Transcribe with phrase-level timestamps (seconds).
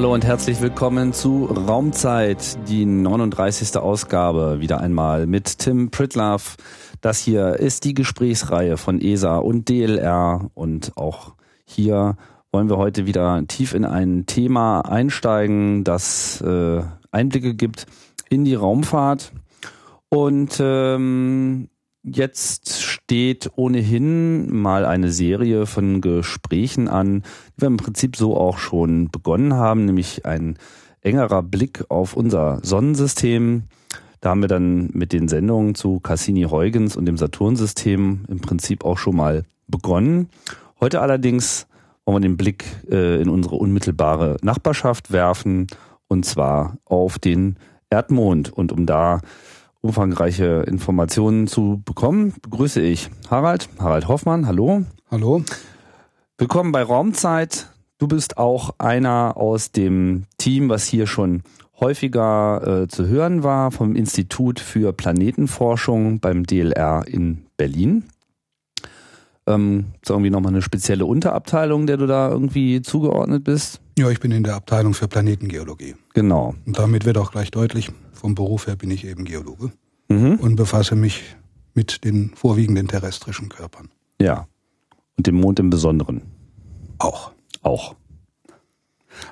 [0.00, 3.76] Hallo und herzlich willkommen zu Raumzeit, die 39.
[3.76, 6.56] Ausgabe, wieder einmal mit Tim Pritlove.
[7.02, 11.34] Das hier ist die Gesprächsreihe von ESA und DLR und auch
[11.66, 12.16] hier
[12.50, 16.80] wollen wir heute wieder tief in ein Thema einsteigen, das äh,
[17.10, 17.84] Einblicke gibt
[18.30, 19.32] in die Raumfahrt.
[20.08, 21.68] Und ähm,
[22.12, 27.22] Jetzt steht ohnehin mal eine Serie von Gesprächen an,
[27.56, 30.58] die wir im Prinzip so auch schon begonnen haben, nämlich ein
[31.02, 33.62] engerer Blick auf unser Sonnensystem.
[34.20, 38.98] Da haben wir dann mit den Sendungen zu Cassini-Huygens und dem Saturnsystem im Prinzip auch
[38.98, 40.30] schon mal begonnen.
[40.80, 41.68] Heute allerdings
[42.04, 45.68] wollen wir den Blick äh, in unsere unmittelbare Nachbarschaft werfen
[46.08, 47.56] und zwar auf den
[47.88, 48.52] Erdmond.
[48.52, 49.20] Und um da
[49.82, 54.46] umfangreiche Informationen zu bekommen, begrüße ich Harald, Harald Hoffmann.
[54.46, 54.84] Hallo.
[55.10, 55.42] Hallo.
[56.38, 57.70] Willkommen bei Raumzeit.
[57.98, 61.42] Du bist auch einer aus dem Team, was hier schon
[61.80, 68.04] häufiger äh, zu hören war, vom Institut für Planetenforschung beim DLR in Berlin.
[69.46, 73.80] Ähm, ist irgendwie nochmal eine spezielle Unterabteilung, der du da irgendwie zugeordnet bist?
[73.98, 75.94] Ja, ich bin in der Abteilung für Planetengeologie.
[76.14, 76.54] Genau.
[76.66, 79.72] Und damit wird auch gleich deutlich, vom Beruf her bin ich eben Geologe
[80.08, 80.34] mhm.
[80.36, 81.22] und befasse mich
[81.74, 83.88] mit den vorwiegenden terrestrischen Körpern.
[84.20, 84.46] Ja.
[85.16, 86.22] Und dem Mond im Besonderen.
[86.98, 87.32] Auch.
[87.62, 87.96] Auch.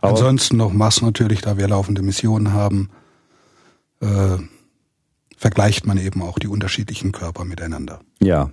[0.01, 2.89] Aber Ansonsten noch Mars natürlich, da wir laufende Missionen haben,
[4.01, 4.39] äh,
[5.37, 8.01] vergleicht man eben auch die unterschiedlichen Körper miteinander.
[8.21, 8.51] Ja.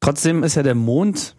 [0.00, 1.34] Trotzdem ist ja der Mond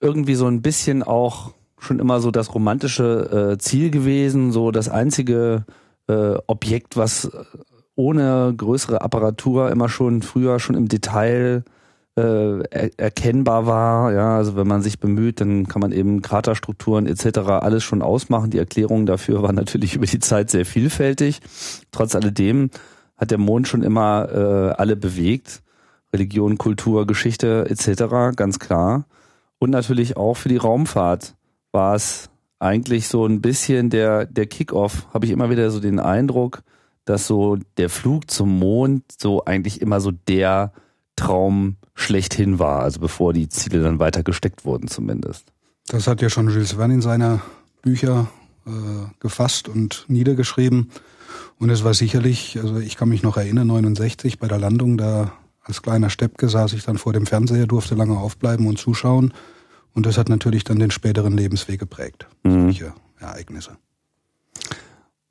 [0.00, 4.88] irgendwie so ein bisschen auch schon immer so das romantische äh, Ziel gewesen, so das
[4.88, 5.64] einzige
[6.08, 7.30] äh, Objekt, was
[7.94, 11.64] ohne größere Apparatur immer schon früher schon im Detail
[12.16, 14.12] äh, er erkennbar war.
[14.12, 17.38] Ja, also wenn man sich bemüht, dann kann man eben Kraterstrukturen etc.
[17.38, 18.50] alles schon ausmachen.
[18.50, 21.40] Die Erklärungen dafür waren natürlich über die Zeit sehr vielfältig.
[21.90, 22.70] Trotz alledem
[23.16, 25.62] hat der Mond schon immer äh, alle bewegt.
[26.12, 28.36] Religion, Kultur, Geschichte etc.
[28.36, 29.04] ganz klar.
[29.58, 31.34] Und natürlich auch für die Raumfahrt
[31.72, 36.00] war es eigentlich so ein bisschen der, der Kickoff, habe ich immer wieder so den
[36.00, 36.62] Eindruck,
[37.04, 40.72] dass so der Flug zum Mond so eigentlich immer so der
[41.16, 45.52] Traum schlechthin war, also bevor die Ziele dann weiter gesteckt wurden zumindest.
[45.86, 47.40] Das hat ja schon Jules Verne in seiner
[47.80, 48.28] Bücher
[48.66, 48.70] äh,
[49.20, 50.90] gefasst und niedergeschrieben.
[51.58, 55.32] Und es war sicherlich, also ich kann mich noch erinnern, 69 bei der Landung, da
[55.62, 59.32] als kleiner Steppke saß ich dann vor dem Fernseher, durfte lange aufbleiben und zuschauen.
[59.96, 62.28] Und das hat natürlich dann den späteren Lebensweg geprägt.
[62.44, 62.64] Mhm.
[62.64, 63.78] Solche Ereignisse.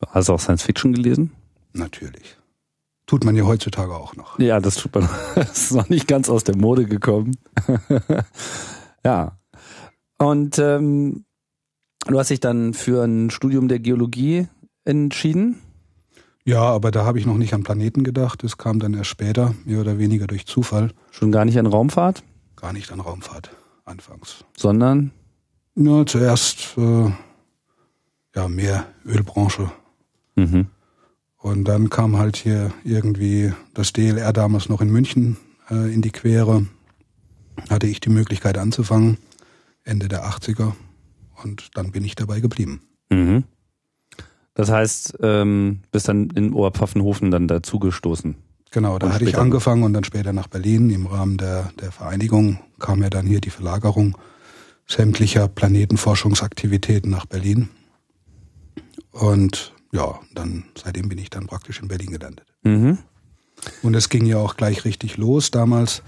[0.07, 1.31] Hast du auch Science Fiction gelesen?
[1.73, 2.35] Natürlich.
[3.05, 4.39] Tut man ja heutzutage auch noch.
[4.39, 5.07] Ja, das tut man.
[5.35, 7.37] Das ist noch nicht ganz aus der Mode gekommen.
[9.05, 9.37] ja.
[10.17, 11.25] Und ähm,
[12.07, 14.47] du hast dich dann für ein Studium der Geologie
[14.83, 15.61] entschieden?
[16.43, 18.43] Ja, aber da habe ich noch nicht an Planeten gedacht.
[18.43, 20.91] Das kam dann erst später, mehr oder weniger durch Zufall.
[21.11, 22.23] Schon gar nicht an Raumfahrt?
[22.55, 23.51] Gar nicht an Raumfahrt
[23.85, 24.43] anfangs.
[24.57, 25.11] Sondern?
[25.75, 27.11] Ja, zuerst äh,
[28.35, 29.71] ja mehr Ölbranche.
[30.35, 30.67] Mhm.
[31.37, 35.37] Und dann kam halt hier irgendwie das DLR damals noch in München
[35.69, 36.65] äh, in die Quere.
[37.69, 39.17] Hatte ich die Möglichkeit anzufangen,
[39.83, 40.73] Ende der 80er.
[41.43, 42.81] Und dann bin ich dabei geblieben.
[43.09, 43.43] Mhm.
[44.55, 48.35] Das heißt, ähm, bist dann in Oberpfaffenhofen dann dazugestoßen?
[48.75, 50.89] Genau, da und hatte ich angefangen und dann später nach Berlin.
[50.89, 54.17] Im Rahmen der, der Vereinigung kam ja dann hier die Verlagerung
[54.85, 57.69] sämtlicher Planetenforschungsaktivitäten nach Berlin.
[59.11, 62.47] Und ja, dann seitdem bin ich dann praktisch in Berlin gelandet.
[62.63, 62.97] Mhm.
[63.81, 66.03] Und es ging ja auch gleich richtig los damals.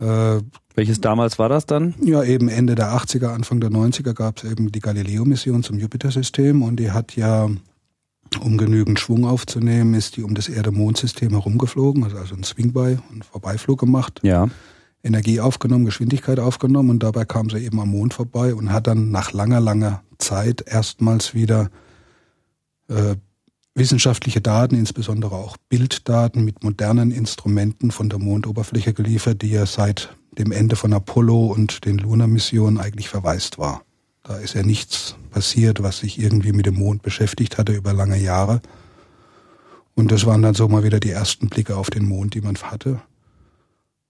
[0.00, 0.40] Äh,
[0.74, 1.94] Welches damals war das dann?
[2.02, 6.60] Ja, eben Ende der 80er, Anfang der 90er gab es eben die Galileo-Mission zum Jupiter-System
[6.60, 7.48] und die hat ja
[8.36, 13.22] um genügend Schwung aufzunehmen, ist die um das Erde-Mond-System herumgeflogen, also, also ein Swing-by, einen
[13.22, 14.20] Vorbeiflug gemacht.
[14.22, 14.48] Ja.
[15.02, 19.10] Energie aufgenommen, Geschwindigkeit aufgenommen und dabei kam sie eben am Mond vorbei und hat dann
[19.10, 21.70] nach langer, langer Zeit erstmals wieder
[22.88, 23.14] äh,
[23.74, 30.16] wissenschaftliche Daten, insbesondere auch Bilddaten mit modernen Instrumenten von der Mondoberfläche geliefert, die ja seit
[30.36, 33.82] dem Ende von Apollo und den Luna-Missionen eigentlich verwaist war.
[34.28, 38.18] Da ist ja nichts passiert, was sich irgendwie mit dem Mond beschäftigt hatte über lange
[38.18, 38.60] Jahre.
[39.94, 42.54] Und das waren dann so mal wieder die ersten Blicke auf den Mond, die man
[42.56, 43.00] hatte.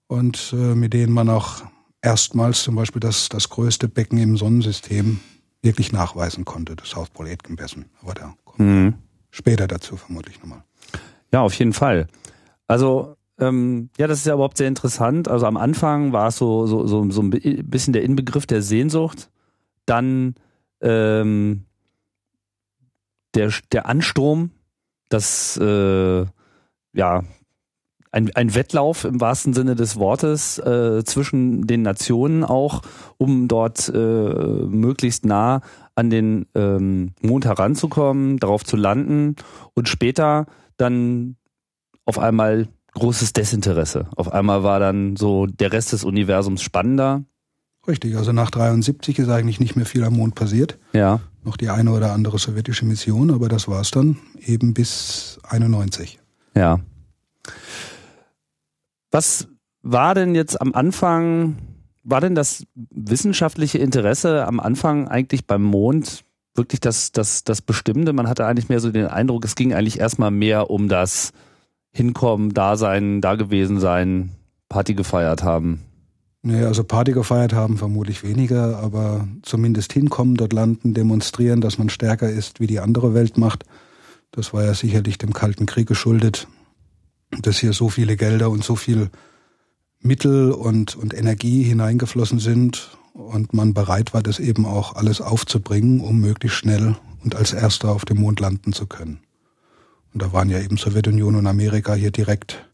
[0.07, 1.63] Und äh, mit denen man auch
[2.01, 5.21] erstmals zum Beispiel das, das größte Becken im Sonnensystem
[5.61, 7.85] wirklich nachweisen konnte, das South Pole Aitken Basin.
[8.01, 8.93] Aber da kommen mhm.
[9.31, 10.63] später dazu vermutlich nochmal.
[11.31, 12.07] Ja, auf jeden Fall.
[12.67, 15.29] Also ähm, ja, das ist ja überhaupt sehr interessant.
[15.29, 19.29] Also am Anfang war es so, so, so, so ein bisschen der Inbegriff der Sehnsucht
[19.89, 20.35] dann
[20.81, 21.65] ähm,
[23.35, 24.51] der, der Ansturm,
[25.09, 26.25] das äh,
[26.93, 27.23] ja
[28.11, 32.81] ein, ein Wettlauf im wahrsten Sinne des Wortes äh, zwischen den Nationen auch,
[33.17, 35.61] um dort äh, möglichst nah
[35.95, 39.35] an den ähm, Mond heranzukommen, darauf zu landen
[39.73, 40.47] und später
[40.77, 41.35] dann
[42.05, 44.07] auf einmal großes Desinteresse.
[44.15, 47.23] Auf einmal war dann so der Rest des Universums spannender.
[47.87, 50.77] Richtig, also nach 73 ist eigentlich nicht mehr viel am Mond passiert.
[50.93, 51.21] Ja.
[51.43, 56.19] Noch die eine oder andere sowjetische Mission, aber das war's dann eben bis 91.
[56.55, 56.79] Ja.
[59.11, 59.47] Was
[59.81, 61.57] war denn jetzt am Anfang,
[62.03, 66.23] war denn das wissenschaftliche Interesse am Anfang eigentlich beim Mond
[66.53, 68.13] wirklich das, das, das Bestimmende?
[68.13, 71.31] Man hatte eigentlich mehr so den Eindruck, es ging eigentlich erstmal mehr um das
[71.91, 74.31] Hinkommen, da sein, da gewesen sein,
[74.67, 75.81] Party gefeiert haben.
[76.41, 81.89] Nee, also Party gefeiert haben vermutlich weniger, aber zumindest hinkommen, dort landen, demonstrieren, dass man
[81.89, 83.65] stärker ist, wie die andere Welt macht.
[84.31, 86.47] Das war ja sicherlich dem Kalten Krieg geschuldet,
[87.41, 89.09] dass hier so viele Gelder und so viel
[90.01, 95.99] Mittel und, und Energie hineingeflossen sind und man bereit war, das eben auch alles aufzubringen,
[95.99, 99.19] um möglichst schnell und als Erster auf dem Mond landen zu können.
[100.13, 102.69] Und da waren ja eben Sowjetunion und Amerika hier direkt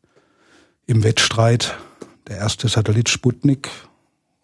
[0.86, 1.76] im Wettstreit.
[2.28, 3.70] Der erste Satellit Sputnik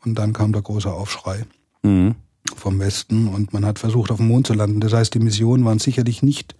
[0.04, 1.46] und dann kam der große Aufschrei
[1.84, 2.16] mhm.
[2.56, 4.80] vom Westen und man hat versucht, auf dem Mond zu landen.
[4.80, 6.56] Das heißt, die Missionen waren sicherlich nicht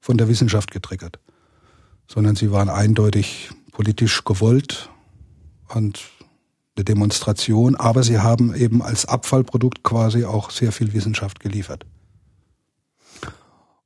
[0.00, 1.18] von der Wissenschaft getriggert,
[2.06, 4.90] sondern sie waren eindeutig politisch gewollt
[5.68, 6.00] und
[6.76, 11.86] eine Demonstration, aber sie haben eben als Abfallprodukt quasi auch sehr viel Wissenschaft geliefert.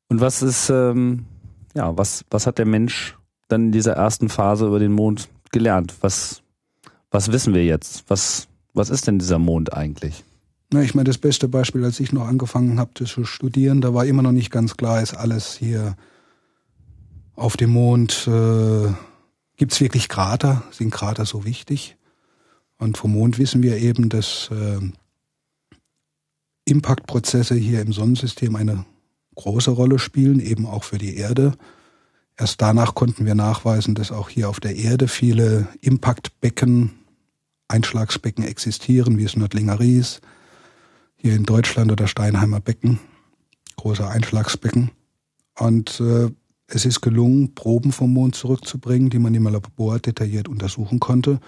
[0.09, 1.27] Und was ist, ähm,
[1.75, 3.17] ja, was, was hat der Mensch
[3.49, 5.95] dann in dieser ersten Phase über den Mond gelernt?
[6.01, 6.43] Was,
[7.11, 8.05] was wissen wir jetzt?
[8.09, 10.25] Was, was ist denn dieser Mond eigentlich?
[10.73, 14.07] Na, ich meine, das beste Beispiel, als ich noch angefangen habe zu studieren, da war
[14.07, 15.97] immer noch nicht ganz klar, ist alles hier
[17.35, 18.93] auf dem Mond, äh,
[19.57, 20.63] gibt es wirklich Krater?
[20.71, 21.97] Sind Krater so wichtig?
[22.79, 24.81] Und vom Mond wissen wir eben, dass äh,
[26.67, 28.85] Impaktprozesse hier im Sonnensystem eine
[29.35, 31.53] große Rolle spielen, eben auch für die Erde.
[32.37, 36.93] Erst danach konnten wir nachweisen, dass auch hier auf der Erde viele Impaktbecken,
[37.71, 40.21] Einschlagsbecken existieren, wie es Nördlinger Ries,
[41.17, 42.99] hier in Deutschland oder Steinheimer Becken,
[43.77, 44.91] große Einschlagsbecken.
[45.59, 46.31] Und äh,
[46.67, 51.41] es ist gelungen, Proben vom Mond zurückzubringen, die man im Labor detailliert untersuchen konnte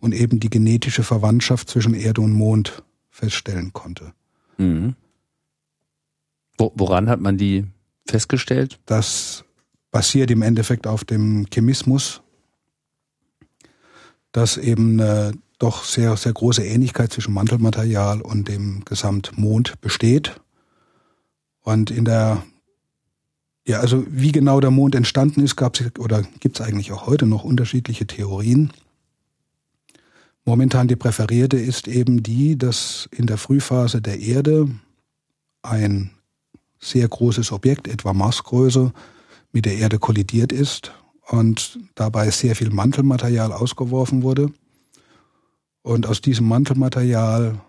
[0.00, 4.12] und eben die genetische Verwandtschaft zwischen Erde und Mond feststellen konnte.
[4.56, 4.96] Mhm.
[6.58, 7.66] Woran hat man die
[8.06, 8.80] festgestellt?
[8.86, 9.44] Das
[9.90, 12.22] basiert im Endeffekt auf dem Chemismus,
[14.32, 20.40] dass eben eine doch sehr, sehr große Ähnlichkeit zwischen Mantelmaterial und dem Gesamtmond besteht.
[21.62, 22.42] Und in der,
[23.64, 27.06] ja, also wie genau der Mond entstanden ist, gab es oder gibt es eigentlich auch
[27.06, 28.72] heute noch unterschiedliche Theorien.
[30.44, 34.68] Momentan die präferierte ist eben die, dass in der Frühphase der Erde
[35.62, 36.10] ein
[36.80, 38.92] sehr großes Objekt, etwa Marsgröße,
[39.52, 40.90] mit der Erde kollidiert ist
[41.28, 44.52] und dabei sehr viel Mantelmaterial ausgeworfen wurde.
[45.82, 47.60] Und aus diesem Mantelmaterial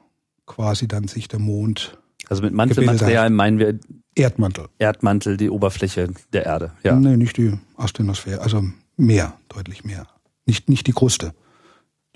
[0.46, 1.98] quasi dann sich der Mond.
[2.29, 3.79] Also mit Mantelmaterial meinen wir
[4.15, 4.67] Erdmantel.
[4.77, 6.72] Erdmantel, die Oberfläche der Erde.
[6.84, 6.96] Ja.
[6.96, 8.63] Nee, nicht die Asthenosphäre, also
[8.96, 10.08] mehr, deutlich mehr.
[10.46, 11.34] Nicht, nicht die Kruste.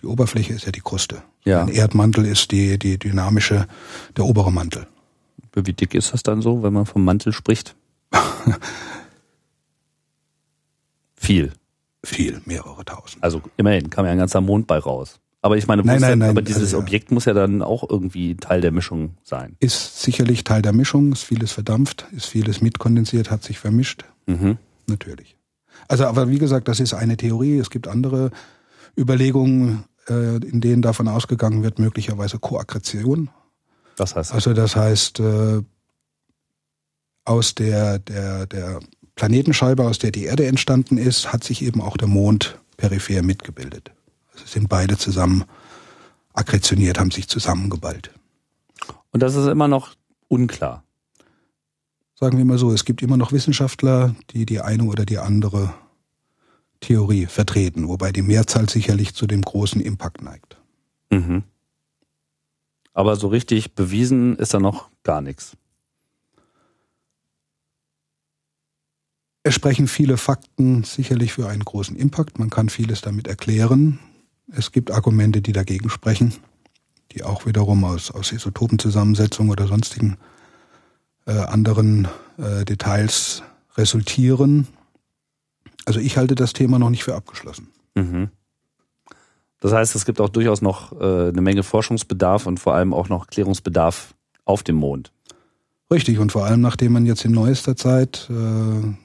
[0.02, 1.24] Die Oberfläche ist ja die Kruste.
[1.44, 1.64] Ja.
[1.64, 3.68] Ein Erdmantel ist die, die dynamische,
[4.16, 4.88] der obere Mantel.
[5.54, 7.76] Wie dick ist das dann so, wenn man vom Mantel spricht?
[11.16, 11.52] Viel.
[12.04, 13.24] Viel, mehrere tausend.
[13.24, 15.20] Also immerhin kam ja ein ganzer Mond bei raus.
[15.48, 18.36] Aber ich meine, nein, nein, nein, aber dieses also, Objekt muss ja dann auch irgendwie
[18.36, 19.56] Teil der Mischung sein.
[19.62, 24.04] Ist sicherlich Teil der Mischung, ist vieles verdampft, ist vieles mitkondensiert, hat sich vermischt.
[24.26, 24.58] Mhm.
[24.88, 25.38] Natürlich.
[25.88, 27.60] Also, aber wie gesagt, das ist eine Theorie.
[27.60, 28.32] Es gibt andere
[28.98, 33.30] Überlegungen, äh, in denen davon ausgegangen wird, möglicherweise Koakkretion.
[33.96, 34.36] Was heißt das?
[34.36, 35.62] Also das heißt, äh,
[37.24, 38.82] aus der, der, der
[39.16, 43.94] Planetenscheibe, aus der die Erde entstanden ist, hat sich eben auch der Mond peripher mitgebildet.
[44.46, 45.46] Sind beide zusammen
[46.34, 48.12] akkretioniert, haben sich zusammengeballt.
[49.12, 49.96] Und das ist immer noch
[50.28, 50.84] unklar.
[52.16, 55.74] Sagen wir mal so, es gibt immer noch Wissenschaftler, die die eine oder die andere
[56.80, 60.58] Theorie vertreten, wobei die Mehrzahl sicherlich zu dem großen Impact neigt.
[61.12, 61.44] Mhm.
[62.94, 65.56] Aber so richtig bewiesen ist da noch gar nichts.
[69.44, 72.38] Es sprechen viele Fakten sicherlich für einen großen Impact.
[72.38, 74.00] Man kann vieles damit erklären.
[74.48, 76.34] Es gibt Argumente, die dagegen sprechen,
[77.12, 80.18] die auch wiederum aus, aus Isotopenzusammensetzung oder sonstigen
[81.26, 83.44] äh, anderen äh, Details
[83.76, 84.68] resultieren.
[85.86, 87.68] Also ich halte das Thema noch nicht für abgeschlossen.
[87.96, 88.30] Mhm.
[89.60, 93.10] Das heißt, es gibt auch durchaus noch äh, eine Menge Forschungsbedarf und vor allem auch
[93.10, 94.14] noch Klärungsbedarf
[94.46, 95.12] auf dem Mond.
[95.92, 98.96] Richtig, und vor allem nachdem man jetzt in neuester Zeit äh,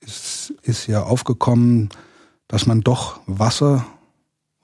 [0.00, 1.90] ist, ist ja aufgekommen,
[2.48, 3.84] dass man doch Wasser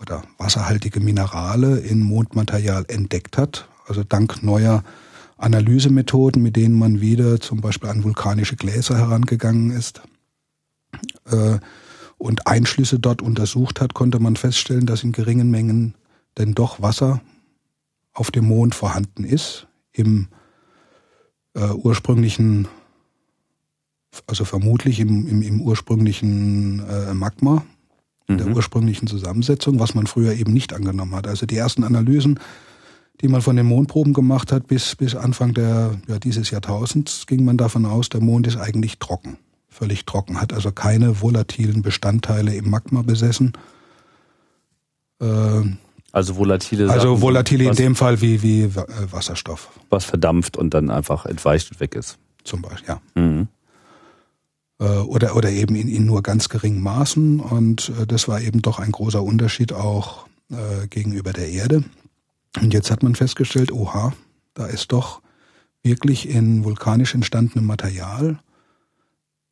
[0.00, 3.69] oder wasserhaltige Minerale in Mondmaterial entdeckt hat.
[3.87, 4.85] Also dank neuer
[5.37, 10.02] Analysemethoden, mit denen man wieder zum Beispiel an vulkanische Gläser herangegangen ist
[11.31, 11.59] äh,
[12.19, 15.95] und Einschlüsse dort untersucht hat, konnte man feststellen, dass in geringen Mengen
[16.37, 17.21] denn doch Wasser
[18.12, 20.28] auf dem Mond vorhanden ist, im
[21.55, 22.67] äh, ursprünglichen,
[24.26, 27.64] also vermutlich im, im, im ursprünglichen äh, Magma,
[28.29, 28.55] in der mhm.
[28.55, 31.27] ursprünglichen Zusammensetzung, was man früher eben nicht angenommen hat.
[31.27, 32.39] Also die ersten Analysen,
[33.21, 37.45] die man von den Mondproben gemacht hat, bis, bis Anfang der, ja, dieses Jahrtausends, ging
[37.45, 39.39] man davon aus, der Mond ist eigentlich trocken.
[39.69, 43.53] Völlig trocken, hat also keine volatilen Bestandteile im Magma besessen.
[45.21, 45.63] Äh,
[46.13, 48.73] also volatile Also Sachen, volatile in dem Fall wie, wie äh,
[49.11, 49.71] Wasserstoff.
[49.89, 52.19] Was verdampft und dann einfach entweicht und weg ist.
[52.45, 53.01] Zum Beispiel, ja.
[53.15, 53.49] Mhm.
[54.79, 57.41] Äh, oder, oder eben in, in nur ganz geringen Maßen.
[57.41, 61.85] Und äh, das war eben doch ein großer Unterschied auch äh, gegenüber der Erde.
[62.61, 64.13] Und jetzt hat man festgestellt, oha,
[64.55, 65.21] da ist doch
[65.83, 68.39] wirklich in vulkanisch entstandenem Material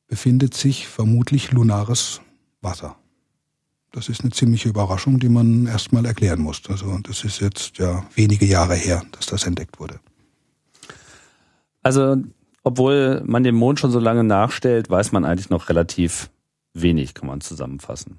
[0.08, 2.20] befindet sich vermutlich lunares
[2.60, 2.96] Wasser.
[3.92, 6.62] Das ist eine ziemliche Überraschung, die man erstmal erklären muss.
[6.68, 9.98] Also das ist jetzt ja wenige Jahre her, dass das entdeckt wurde.
[11.82, 12.16] Also
[12.66, 16.30] obwohl man den Mond schon so lange nachstellt, weiß man eigentlich noch relativ
[16.74, 18.18] wenig, kann man zusammenfassen.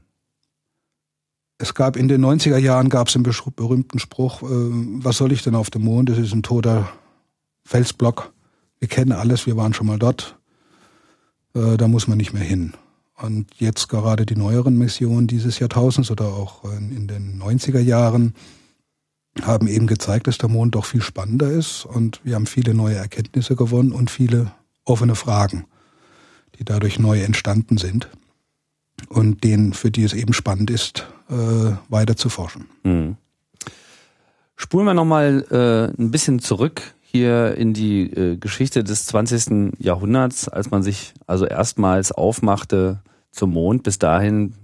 [1.58, 5.44] Es gab in den 90er Jahren gab es einen berühmten Spruch, äh, was soll ich
[5.44, 6.08] denn auf dem Mond?
[6.08, 6.88] Das ist ein toter
[7.66, 8.32] Felsblock.
[8.80, 10.38] Wir kennen alles, wir waren schon mal dort.
[11.54, 12.72] Äh, da muss man nicht mehr hin.
[13.18, 18.34] Und jetzt gerade die neueren Missionen dieses Jahrtausends oder auch in den 90er Jahren
[19.44, 22.96] haben eben gezeigt, dass der Mond doch viel spannender ist und wir haben viele neue
[22.96, 24.52] Erkenntnisse gewonnen und viele
[24.84, 25.66] offene Fragen,
[26.58, 28.10] die dadurch neu entstanden sind
[29.10, 32.66] und denen, für die es eben spannend ist, äh, weiter zu forschen.
[32.84, 33.18] Mhm.
[34.56, 39.80] Spulen wir nochmal äh, ein bisschen zurück hier in die äh, Geschichte des 20.
[39.80, 43.02] Jahrhunderts, als man sich also erstmals aufmachte
[43.32, 43.84] zum Mond.
[43.84, 44.56] Bis dahin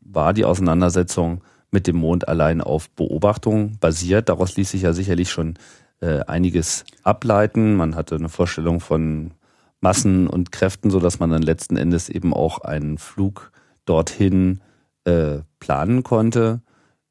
[0.00, 4.28] war die Auseinandersetzung mit dem Mond allein auf Beobachtung basiert.
[4.28, 5.54] Daraus ließ sich ja sicherlich schon
[6.00, 7.74] äh, einiges ableiten.
[7.74, 9.32] Man hatte eine Vorstellung von
[9.80, 13.50] Massen und Kräften, so dass man dann letzten Endes eben auch einen Flug
[13.84, 14.60] dorthin
[15.04, 16.60] äh, planen konnte.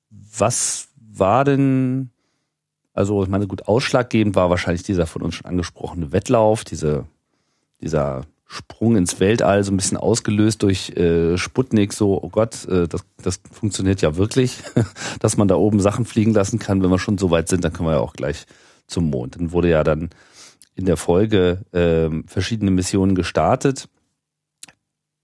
[0.10, 2.12] Was war denn,
[2.94, 7.06] also ich meine, gut, ausschlaggebend war wahrscheinlich dieser von uns schon angesprochene Wettlauf, diese,
[7.82, 12.86] dieser Sprung ins Weltall, so ein bisschen ausgelöst durch äh, Sputnik, so, oh Gott, äh,
[12.86, 14.58] das, das funktioniert ja wirklich,
[15.22, 16.84] dass man da oben Sachen fliegen lassen kann.
[16.84, 18.46] Wenn wir schon so weit sind, dann können wir ja auch gleich
[18.88, 19.38] zum Mond.
[19.38, 20.10] Dann wurde ja dann
[20.75, 23.88] in der Folge äh, verschiedene Missionen gestartet.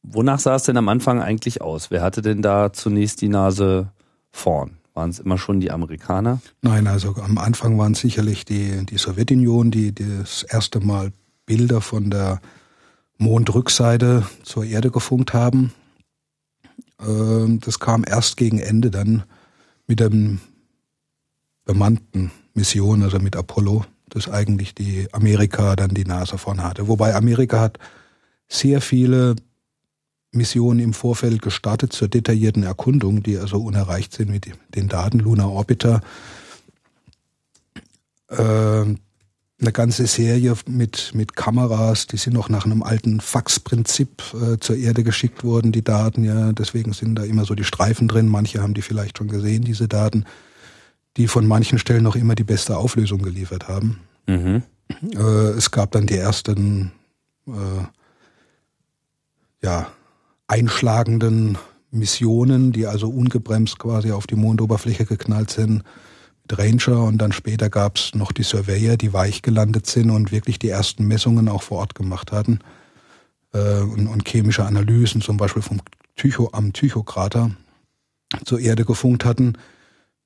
[0.04, 1.92] Wonach sah es denn am Anfang eigentlich aus?
[1.92, 3.92] Wer hatte denn da zunächst die Nase
[4.32, 4.78] vorn?
[4.94, 6.40] Waren es immer schon die Amerikaner?
[6.62, 11.12] Nein, also am Anfang waren es sicherlich die, die Sowjetunion, die, die das erste Mal
[11.46, 12.40] Bilder von der
[13.18, 15.74] Mondrückseite zur Erde gefunkt haben.
[17.00, 19.24] Ähm, das kam erst gegen Ende dann
[19.88, 20.40] mit dem
[21.66, 26.88] bemannten Mission, also mit Apollo, dass eigentlich die Amerika dann die Nase vorne hatte.
[26.88, 27.80] Wobei Amerika hat
[28.48, 29.36] sehr viele
[30.32, 35.52] Missionen im Vorfeld gestartet zur detaillierten Erkundung, die also unerreicht sind mit den Daten Lunar
[35.52, 36.02] Orbiter.
[38.30, 39.00] Ähm,
[39.60, 44.76] eine ganze Serie mit, mit Kameras, die sind noch nach einem alten Faxprinzip äh, zur
[44.76, 46.52] Erde geschickt worden, die Daten, ja.
[46.54, 48.28] Deswegen sind da immer so die Streifen drin.
[48.28, 50.26] Manche haben die vielleicht schon gesehen, diese Daten,
[51.18, 54.00] die von manchen Stellen noch immer die beste Auflösung geliefert haben.
[54.28, 54.62] Mhm.
[55.16, 56.92] Äh, es gab dann die ersten,
[57.48, 57.86] äh,
[59.64, 59.88] ja,
[60.46, 61.58] einschlagenden
[61.90, 65.84] Missionen, die also ungebremst quasi auf die Mondoberfläche geknallt sind
[66.56, 70.60] Ranger und dann später gab es noch die Surveyor, die weich gelandet sind und wirklich
[70.60, 72.60] die ersten Messungen auch vor Ort gemacht hatten
[73.54, 75.82] äh, und, und, chemische Analysen zum Beispiel vom
[76.16, 77.52] Tycho, am Tychokrater
[78.46, 79.58] zur Erde gefunkt hatten,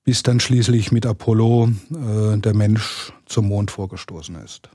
[0.04, 4.70] bis dann schließlich mit Apollo äh, der Mensch zum Mond vorgestoßen ist.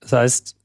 [0.00, 0.56] Das heißt,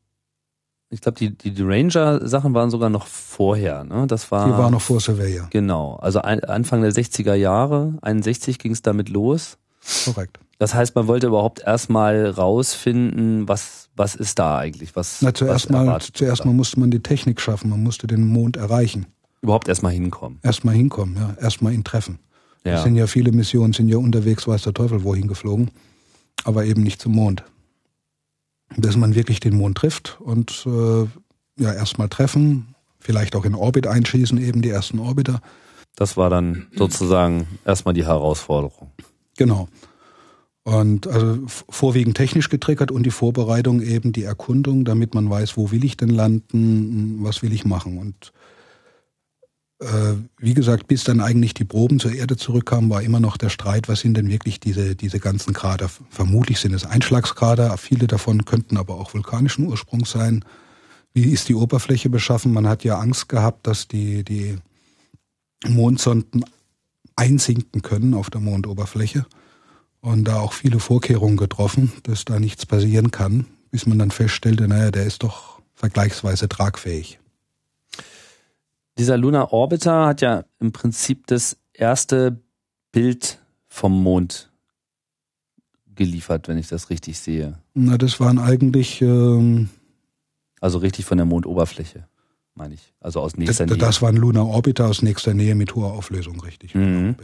[0.90, 4.06] ich glaube, die, die, Ranger-Sachen waren sogar noch vorher, ne?
[4.08, 4.46] Das war.
[4.46, 5.48] Die waren noch vor Surveyor.
[5.50, 5.96] Genau.
[5.96, 9.58] Also ein, Anfang der 60er Jahre, 61 ging es damit los.
[10.06, 10.40] Korrekt.
[10.58, 14.96] Das heißt, man wollte überhaupt erstmal rausfinden, was, was ist da eigentlich?
[14.96, 18.26] Was, Na, zuerst, was mal, zuerst mal musste man die Technik schaffen, man musste den
[18.26, 19.08] Mond erreichen.
[19.42, 20.40] Überhaupt erstmal hinkommen.
[20.44, 21.36] Erstmal hinkommen, ja.
[21.42, 22.20] Erstmal ihn treffen.
[22.64, 22.78] Ja.
[22.78, 25.72] Es sind ja viele Missionen, sind ja unterwegs, weiß der Teufel wohin geflogen,
[26.46, 27.44] aber eben nicht zum Mond.
[28.78, 31.06] Dass man wirklich den Mond trifft und äh,
[31.58, 35.42] ja erstmal treffen, vielleicht auch in Orbit einschießen, eben die ersten Orbiter.
[35.96, 38.92] Das war dann sozusagen erstmal die Herausforderung.
[39.38, 39.70] Genau.
[40.64, 45.72] Und also vorwiegend technisch getriggert und die Vorbereitung eben die Erkundung, damit man weiß, wo
[45.72, 48.00] will ich denn landen, was will ich machen.
[48.00, 48.34] Und
[50.38, 53.90] wie gesagt, bis dann eigentlich die Proben zur Erde zurückkamen, war immer noch der Streit,
[53.90, 55.90] was sind denn wirklich diese, diese ganzen Krater.
[56.10, 60.46] Vermutlich sind es Einschlagskrater, viele davon könnten aber auch vulkanischen Ursprungs sein.
[61.14, 62.54] Wie ist die Oberfläche beschaffen?
[62.54, 64.58] Man hat ja Angst gehabt, dass die, die
[65.68, 66.46] Mondsonden
[67.16, 69.26] einsinken können auf der Mondoberfläche
[70.00, 74.68] und da auch viele Vorkehrungen getroffen, dass da nichts passieren kann, bis man dann feststellte,
[74.68, 77.20] naja, der ist doch vergleichsweise tragfähig.
[78.98, 82.40] Dieser Lunar Orbiter hat ja im Prinzip das erste
[82.92, 84.52] Bild vom Mond
[85.96, 87.60] geliefert, wenn ich das richtig sehe.
[87.74, 89.02] Na, das waren eigentlich.
[89.02, 89.70] Ähm,
[90.62, 92.08] also richtig von der Mondoberfläche,
[92.56, 92.94] meine ich.
[93.00, 93.86] Also aus nächster das, Nähe.
[93.86, 96.74] Das war ein Lunar Orbiter aus nächster Nähe mit hoher Auflösung, richtig.
[96.74, 97.16] Mhm.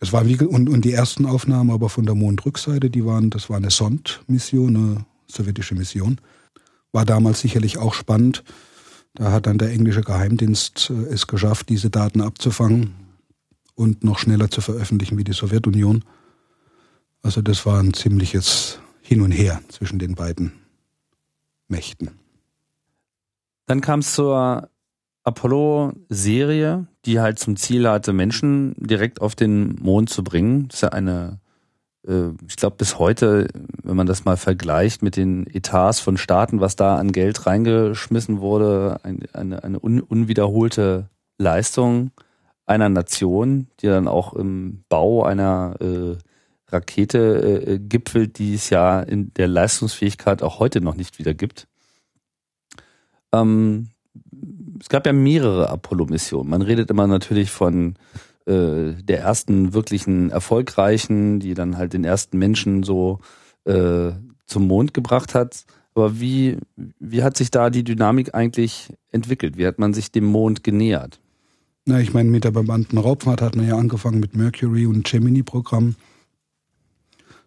[0.00, 3.50] Es war wie, und, und die ersten Aufnahmen aber von der Mondrückseite, die waren, das
[3.50, 6.20] war eine Sond-Mission, eine sowjetische Mission.
[6.92, 8.44] War damals sicherlich auch spannend.
[9.18, 12.94] Da hat dann der englische Geheimdienst äh, es geschafft, diese Daten abzufangen
[13.74, 16.04] und noch schneller zu veröffentlichen wie die Sowjetunion.
[17.22, 20.52] Also das war ein ziemliches Hin und Her zwischen den beiden
[21.66, 22.12] Mächten.
[23.66, 24.70] Dann kam es zur
[25.24, 30.68] Apollo-Serie, die halt zum Ziel hatte, Menschen direkt auf den Mond zu bringen.
[30.68, 31.40] Das ist ja eine,
[32.04, 33.48] ich glaube bis heute,
[33.82, 38.40] wenn man das mal vergleicht mit den Etats von Staaten, was da an Geld reingeschmissen
[38.40, 42.12] wurde, eine, eine un unwiederholte Leistung
[42.66, 46.16] einer Nation, die dann auch im Bau einer äh,
[46.70, 51.66] Rakete äh, gipfelt, die es ja in der Leistungsfähigkeit auch heute noch nicht wieder gibt.
[53.32, 53.88] Ähm,
[54.80, 56.48] es gab ja mehrere Apollo-Missionen.
[56.48, 57.94] Man redet immer natürlich von
[58.48, 63.20] äh, der ersten wirklichen erfolgreichen, die dann halt den ersten Menschen so
[63.64, 64.12] äh,
[64.46, 65.66] zum Mond gebracht hat.
[65.94, 66.56] Aber wie,
[66.98, 69.58] wie hat sich da die Dynamik eigentlich entwickelt?
[69.58, 71.20] Wie hat man sich dem Mond genähert?
[71.84, 75.96] Na, ich meine, mit der bemannten Raubfahrt hat man ja angefangen mit Mercury und Gemini-Programm.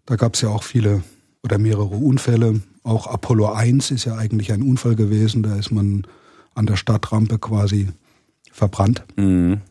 [0.06, 1.02] Da gab es ja auch viele
[1.44, 2.62] oder mehrere Unfälle.
[2.84, 5.42] Auch Apollo 1 ist ja eigentlich ein Unfall gewesen.
[5.42, 6.06] Da ist man
[6.54, 7.88] an der Stadtrampe quasi
[8.52, 9.04] verbrannt.
[9.16, 9.62] Mhm.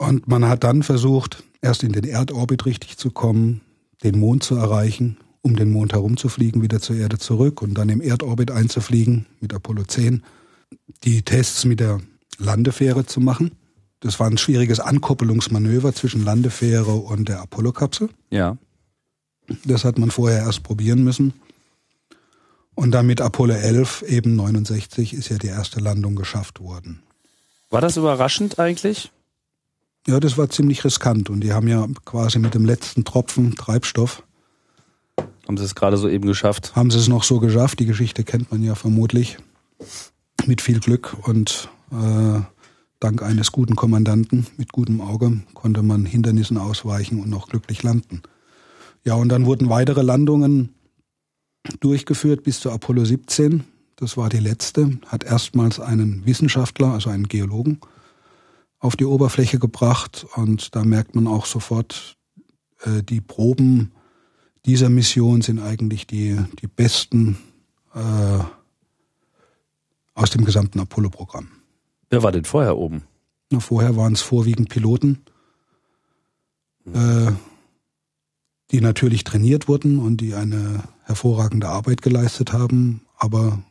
[0.00, 3.60] Und man hat dann versucht, erst in den Erdorbit richtig zu kommen,
[4.02, 8.00] den Mond zu erreichen, um den Mond herumzufliegen, wieder zur Erde zurück und dann im
[8.00, 10.22] Erdorbit einzufliegen mit Apollo 10,
[11.04, 12.00] die Tests mit der
[12.38, 13.50] Landefähre zu machen.
[14.00, 18.08] Das war ein schwieriges Ankoppelungsmanöver zwischen Landefähre und der Apollo-Kapsel.
[18.30, 18.56] Ja.
[19.66, 21.34] Das hat man vorher erst probieren müssen.
[22.74, 27.02] Und dann mit Apollo 11, eben 69, ist ja die erste Landung geschafft worden.
[27.68, 29.12] War das überraschend eigentlich?
[30.06, 31.30] Ja, das war ziemlich riskant.
[31.30, 34.22] Und die haben ja quasi mit dem letzten Tropfen Treibstoff.
[35.46, 36.74] Haben sie es gerade so eben geschafft?
[36.74, 37.80] Haben sie es noch so geschafft.
[37.80, 39.36] Die Geschichte kennt man ja vermutlich.
[40.46, 42.40] Mit viel Glück und äh,
[42.98, 48.22] dank eines guten Kommandanten mit gutem Auge konnte man Hindernissen ausweichen und noch glücklich landen.
[49.04, 50.74] Ja, und dann wurden weitere Landungen
[51.80, 53.64] durchgeführt bis zu Apollo 17.
[53.96, 54.98] Das war die letzte.
[55.06, 57.80] Hat erstmals einen Wissenschaftler, also einen Geologen,
[58.80, 60.26] auf die Oberfläche gebracht.
[60.34, 62.16] Und da merkt man auch sofort,
[62.84, 63.92] äh, die Proben
[64.66, 67.38] dieser Mission sind eigentlich die, die besten
[67.94, 68.44] äh,
[70.14, 71.48] aus dem gesamten Apollo-Programm.
[72.10, 73.02] Wer war denn vorher oben?
[73.50, 75.22] Na, vorher waren es vorwiegend Piloten,
[76.92, 77.32] äh,
[78.70, 83.62] die natürlich trainiert wurden und die eine hervorragende Arbeit geleistet haben, aber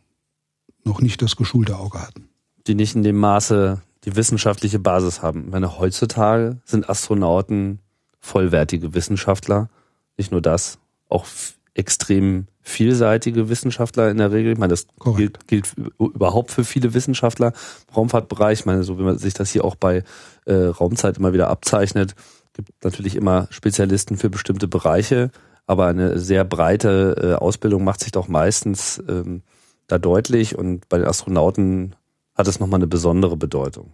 [0.84, 2.30] noch nicht das geschulte Auge hatten.
[2.68, 5.46] Die nicht in dem Maße die wissenschaftliche Basis haben.
[5.46, 7.80] Ich meine, heutzutage sind Astronauten
[8.20, 9.70] vollwertige Wissenschaftler.
[10.18, 11.26] Nicht nur das, auch
[11.74, 14.54] extrem vielseitige Wissenschaftler in der Regel.
[14.54, 17.54] Ich meine, das gilt, gilt, überhaupt für viele Wissenschaftler
[17.88, 18.60] im Raumfahrtbereich.
[18.60, 20.04] Ich meine, so wie man sich das hier auch bei
[20.46, 22.16] äh, Raumzeit immer wieder abzeichnet,
[22.54, 25.32] gibt natürlich immer Spezialisten für bestimmte Bereiche,
[25.66, 29.44] aber eine sehr breite äh, Ausbildung macht sich doch meistens ähm,
[29.88, 31.96] da deutlich und bei den Astronauten
[32.40, 33.94] hat es nochmal eine besondere Bedeutung.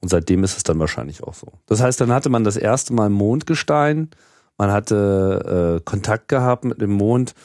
[0.00, 1.52] Und seitdem ist es dann wahrscheinlich auch so.
[1.66, 4.10] Das heißt, dann hatte man das erste Mal Mondgestein,
[4.58, 7.36] man hatte äh, Kontakt gehabt mit dem Mond.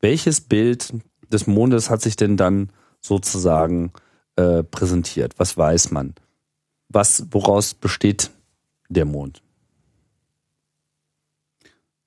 [0.00, 0.94] Welches Bild
[1.32, 3.90] des Mondes hat sich denn dann sozusagen
[4.36, 5.34] äh, präsentiert?
[5.38, 6.14] Was weiß man?
[6.88, 8.30] Was, woraus besteht
[8.88, 9.42] der Mond?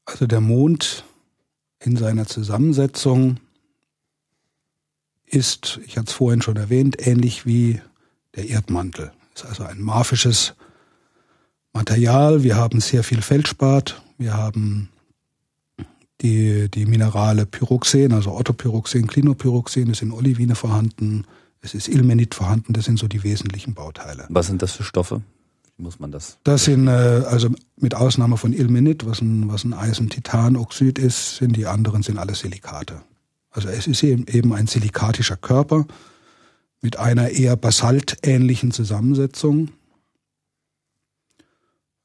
[0.05, 1.03] Also der Mond
[1.79, 3.41] in seiner Zusammensetzung
[5.33, 7.81] ist, ich hatte es vorhin schon erwähnt, ähnlich wie
[8.35, 9.11] der Erdmantel.
[9.33, 10.53] Ist also ein marfisches
[11.73, 12.43] Material.
[12.43, 14.01] Wir haben sehr viel Feldspat.
[14.17, 14.89] Wir haben
[16.21, 21.25] die, die Minerale Pyroxen, also Orthopyroxen, Klinopyroxen, es sind Olivine vorhanden,
[21.61, 24.25] es ist Ilmenit vorhanden, das sind so die wesentlichen Bauteile.
[24.29, 25.21] Was sind das für Stoffe?
[25.75, 26.37] Wie muss man das?
[26.43, 31.57] Das sind, äh, also mit Ausnahme von Ilmenit, was ein, was ein Eisen-Titanoxid ist, sind
[31.57, 33.01] die anderen sind alles Silikate.
[33.53, 35.85] Also es ist eben ein silikatischer Körper
[36.81, 39.69] mit einer eher basaltähnlichen Zusammensetzung.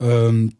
[0.00, 0.52] Ähm,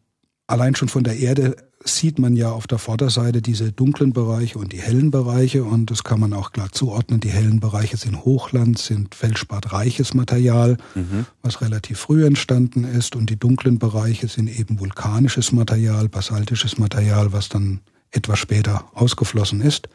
[0.47, 4.73] allein schon von der Erde sieht man ja auf der Vorderseite diese dunklen Bereiche und
[4.73, 7.21] die hellen Bereiche und das kann man auch klar zuordnen.
[7.21, 11.27] Die hellen Bereiche sind Hochland, sind feldspadreiches Material, mhm.
[11.43, 17.33] was relativ früh entstanden ist und die dunklen Bereiche sind eben vulkanisches Material, basaltisches Material,
[17.33, 19.89] was dann etwas später ausgeflossen ist.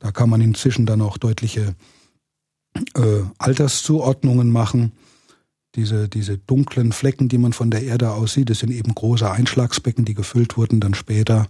[0.00, 1.76] Da kann man inzwischen dann auch deutliche
[2.94, 4.92] äh, Alterszuordnungen machen.
[5.76, 9.30] Diese, diese dunklen Flecken, die man von der Erde aus sieht, das sind eben große
[9.30, 11.46] Einschlagsbecken, die gefüllt wurden dann später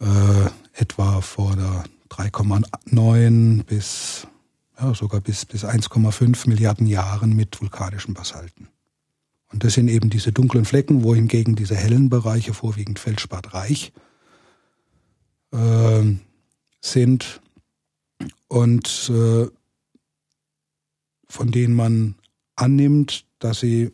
[0.00, 4.28] äh, etwa vor der 3,9 bis
[4.80, 8.68] ja, sogar bis, bis 1,5 Milliarden Jahren mit vulkanischen Basalten.
[9.52, 13.92] Und das sind eben diese dunklen Flecken, wohingegen diese hellen Bereiche, vorwiegend feldspadreich,
[15.52, 16.02] äh,
[16.92, 17.40] sind
[18.48, 19.46] und äh,
[21.28, 22.14] von denen man
[22.56, 23.92] annimmt, dass sie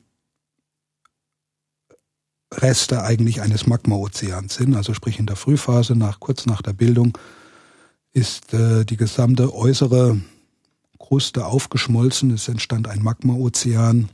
[2.52, 7.18] Reste eigentlich eines Magmaozeans sind, also sprich in der Frühphase, nach, kurz nach der Bildung,
[8.12, 10.20] ist äh, die gesamte äußere
[10.98, 14.09] Kruste aufgeschmolzen, es entstand ein Magmaozean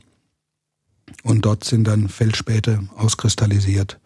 [1.23, 3.99] und dort sind dann Feldspäte auskristallisiert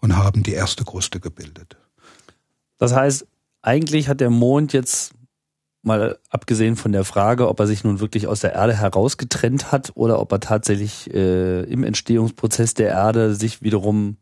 [0.00, 1.76] und haben die erste Kruste gebildet.
[2.78, 3.26] Das heißt,
[3.64, 5.14] eigentlich hat der Mond jetzt
[5.82, 9.92] mal abgesehen von der Frage, ob er sich nun wirklich aus der Erde herausgetrennt hat
[9.94, 14.16] oder ob er tatsächlich äh, im Entstehungsprozess der Erde sich wiederum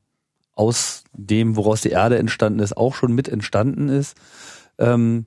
[0.55, 4.17] aus dem, woraus die Erde entstanden ist, auch schon mit entstanden ist.
[4.79, 5.27] Ähm,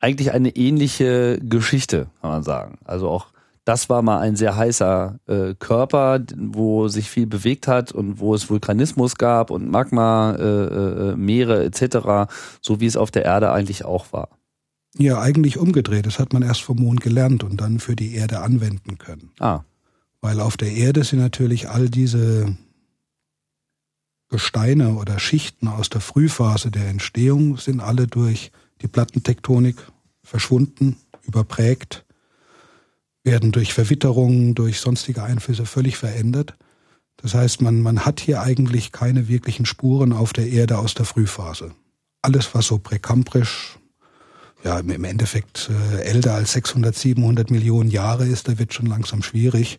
[0.00, 2.78] eigentlich eine ähnliche Geschichte, kann man sagen.
[2.84, 3.26] Also auch
[3.64, 8.34] das war mal ein sehr heißer äh, Körper, wo sich viel bewegt hat und wo
[8.34, 12.30] es Vulkanismus gab und Magma, äh, äh, Meere etc.,
[12.62, 14.28] so wie es auf der Erde eigentlich auch war.
[14.96, 16.06] Ja, eigentlich umgedreht.
[16.06, 19.30] Das hat man erst vom Mond gelernt und dann für die Erde anwenden können.
[19.38, 19.60] Ah.
[20.20, 22.56] Weil auf der Erde sind natürlich all diese
[24.28, 29.76] Gesteine oder Schichten aus der Frühphase der Entstehung sind alle durch die Plattentektonik
[30.22, 32.04] verschwunden, überprägt,
[33.24, 36.54] werden durch Verwitterungen, durch sonstige Einflüsse völlig verändert.
[37.16, 41.04] Das heißt, man, man hat hier eigentlich keine wirklichen Spuren auf der Erde aus der
[41.04, 41.72] Frühphase.
[42.22, 43.78] Alles, was so präkambrisch
[44.64, 49.22] ja, im Endeffekt äh, älter als 600, 700 Millionen Jahre ist, da wird schon langsam
[49.22, 49.78] schwierig,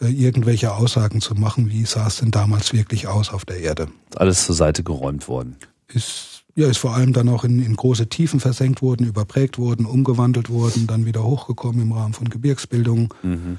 [0.00, 3.88] äh, irgendwelche Aussagen zu machen, wie sah es denn damals wirklich aus auf der Erde.
[4.14, 5.56] Alles zur Seite geräumt worden.
[5.88, 9.84] Ist, ja, ist vor allem dann auch in, in große Tiefen versenkt worden, überprägt worden,
[9.84, 13.12] umgewandelt worden, dann wieder hochgekommen im Rahmen von Gebirgsbildung.
[13.22, 13.58] Mhm.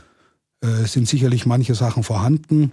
[0.64, 2.72] Äh, es sind sicherlich manche Sachen vorhanden,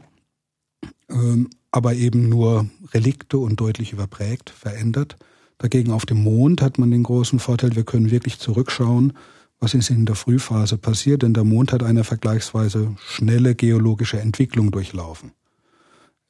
[1.10, 5.16] ähm, aber eben nur Relikte und deutlich überprägt, verändert.
[5.58, 9.12] Dagegen auf dem Mond hat man den großen Vorteil, wir können wirklich zurückschauen,
[9.60, 14.70] was ist in der Frühphase passiert, denn der Mond hat eine vergleichsweise schnelle geologische Entwicklung
[14.70, 15.32] durchlaufen.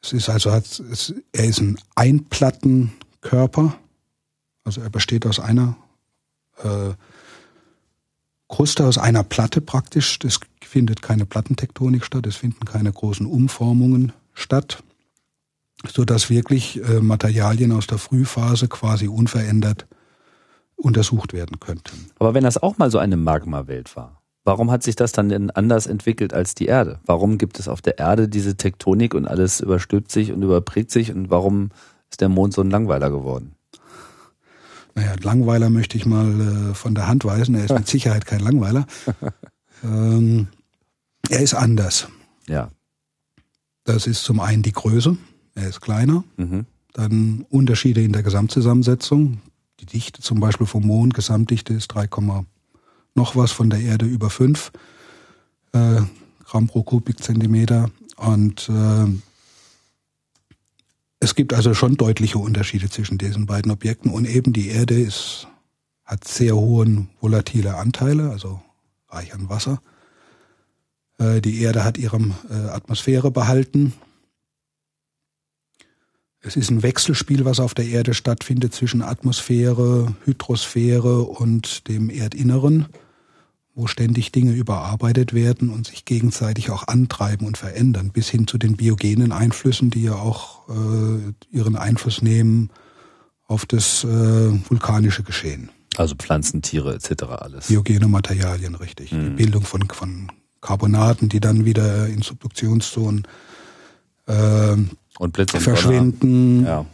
[0.02, 3.78] Es ist also, es, er ist ein Einplattenkörper,
[4.64, 5.77] also er besteht aus einer
[6.62, 6.92] äh,
[8.48, 10.18] Kruste, aus einer Platte praktisch.
[10.24, 14.83] Es findet keine Plattentektonik statt, es finden keine großen Umformungen statt
[15.88, 19.87] so dass wirklich äh, Materialien aus der Frühphase quasi unverändert
[20.77, 22.11] untersucht werden könnten.
[22.18, 25.50] Aber wenn das auch mal so eine Magmawelt war, warum hat sich das dann denn
[25.50, 27.00] anders entwickelt als die Erde?
[27.07, 31.12] Warum gibt es auf der Erde diese Tektonik und alles überstülpt sich und überprägt sich
[31.12, 31.70] und warum
[32.11, 33.53] ist der Mond so ein Langweiler geworden?
[34.94, 37.54] Naja, Langweiler möchte ich mal äh, von der Hand weisen.
[37.54, 38.87] Er ist mit Sicherheit kein Langweiler.
[39.85, 40.48] ähm,
[41.28, 42.09] er ist anders.
[42.46, 42.70] Ja.
[43.85, 45.16] Das ist zum einen die Größe
[45.54, 46.24] er ist kleiner.
[46.37, 46.66] Mhm.
[46.92, 49.40] Dann Unterschiede in der Gesamtzusammensetzung.
[49.80, 52.09] Die Dichte zum Beispiel vom Mond, Gesamtdichte ist 3,
[53.14, 54.72] noch was von der Erde über 5
[55.72, 56.02] äh,
[56.44, 57.90] Gramm pro Kubikzentimeter.
[58.16, 59.07] Und äh,
[61.24, 65.48] es gibt also schon deutliche Unterschiede zwischen diesen beiden Objekten und eben die Erde ist,
[66.04, 68.60] hat sehr hohen volatile Anteile, also
[69.08, 69.80] reich an Wasser.
[71.18, 72.18] Äh, die Erde hat ihre
[72.50, 73.94] äh, Atmosphäre behalten.
[76.40, 82.87] Es ist ein Wechselspiel, was auf der Erde stattfindet zwischen Atmosphäre, Hydrosphäre und dem Erdinneren
[83.74, 88.56] wo ständig Dinge überarbeitet werden und sich gegenseitig auch antreiben und verändern, bis hin zu
[88.56, 92.70] den biogenen Einflüssen, die ja auch äh, ihren Einfluss nehmen
[93.46, 94.08] auf das äh,
[94.68, 95.70] vulkanische Geschehen.
[95.96, 97.24] Also Pflanzen, Tiere etc.
[97.24, 97.66] alles.
[97.68, 99.12] Biogene Materialien, richtig.
[99.12, 99.24] Mhm.
[99.24, 103.26] Die Bildung von, von Carbonaten, die dann wieder in Subduktionszonen
[104.26, 104.76] äh,
[105.18, 106.64] und Blitz und verschwinden.
[106.64, 106.87] Ja.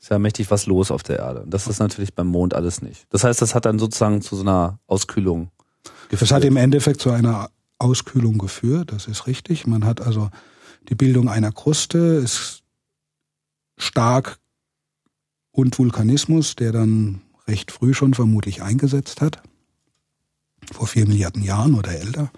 [0.00, 1.44] Ist ja mächtig was los auf der Erde.
[1.46, 3.06] Das ist natürlich beim Mond alles nicht.
[3.10, 5.50] Das heißt, das hat dann sozusagen zu so einer Auskühlung
[6.08, 6.22] geführt.
[6.22, 9.66] Das hat im Endeffekt zu einer Auskühlung geführt, das ist richtig.
[9.66, 10.30] Man hat also
[10.88, 12.62] die Bildung einer Kruste, ist
[13.76, 14.38] stark
[15.52, 19.42] und Vulkanismus, der dann recht früh schon vermutlich eingesetzt hat,
[20.72, 22.30] vor vier Milliarden Jahren oder älter,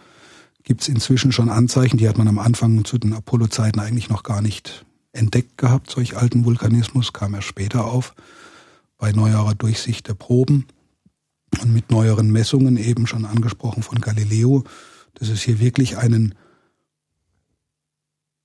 [0.62, 4.22] gibt es inzwischen schon Anzeichen, die hat man am Anfang zu den Apollo-Zeiten eigentlich noch
[4.22, 8.14] gar nicht entdeckt gehabt, solch alten Vulkanismus, kam er später auf,
[8.98, 10.66] bei neuerer Durchsicht der Proben
[11.60, 14.64] und mit neueren Messungen eben schon angesprochen von Galileo,
[15.14, 16.34] dass es hier wirklich einen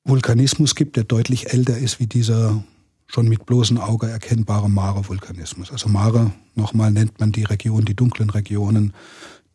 [0.04, 2.64] Vulkanismus gibt, der deutlich älter ist wie dieser
[3.08, 5.72] schon mit bloßem Auge erkennbare Mare-Vulkanismus.
[5.72, 8.94] Also Mare, nochmal nennt man die Region, die dunklen Regionen,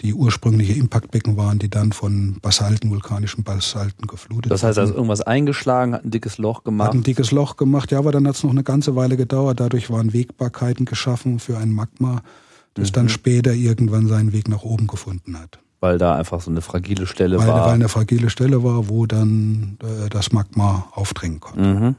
[0.00, 5.20] die ursprüngliche Impaktbecken waren, die dann von Basalten, vulkanischen Basalten geflutet Das heißt also irgendwas
[5.20, 6.88] eingeschlagen, hat ein dickes Loch gemacht?
[6.88, 9.60] Hat ein dickes Loch gemacht, ja, aber dann hat es noch eine ganze Weile gedauert.
[9.60, 12.22] Dadurch waren Wegbarkeiten geschaffen für ein Magma,
[12.74, 12.94] das mhm.
[12.94, 15.58] dann später irgendwann seinen Weg nach oben gefunden hat.
[15.80, 17.66] Weil da einfach so eine fragile Stelle weil, war.
[17.66, 21.60] Weil eine fragile Stelle war, wo dann äh, das Magma aufdrängen konnte.
[21.60, 21.96] Mhm.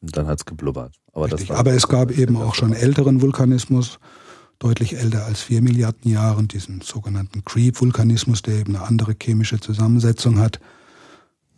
[0.00, 0.94] Und dann hat es geblubbert.
[1.12, 3.98] Aber, aber es gab eben auch schon älteren Vulkanismus,
[4.58, 10.38] deutlich älter als vier Milliarden Jahren, diesen sogenannten Creep-Vulkanismus, der eben eine andere chemische Zusammensetzung
[10.38, 10.60] hat.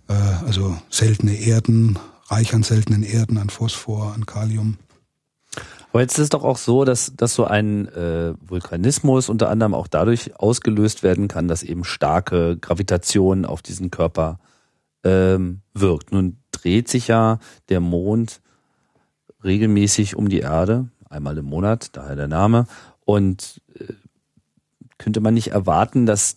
[0.08, 0.14] Äh,
[0.46, 4.78] also seltene Erden, reich an seltenen Erden, an Phosphor, an Kalium.
[5.92, 9.74] Aber jetzt ist es doch auch so, dass, dass so ein äh, Vulkanismus unter anderem
[9.74, 14.38] auch dadurch ausgelöst werden kann, dass eben starke Gravitation auf diesen Körper
[15.02, 16.12] ähm, wirkt.
[16.12, 18.40] Nun dreht sich ja der Mond
[19.42, 22.66] regelmäßig um die Erde, einmal im Monat, daher der Name.
[23.04, 23.94] Und äh,
[24.98, 26.36] könnte man nicht erwarten, dass,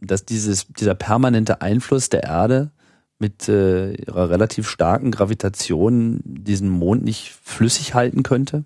[0.00, 2.72] dass dieses, dieser permanente Einfluss der Erde
[3.18, 8.64] mit äh, ihrer relativ starken Gravitation diesen Mond nicht flüssig halten könnte?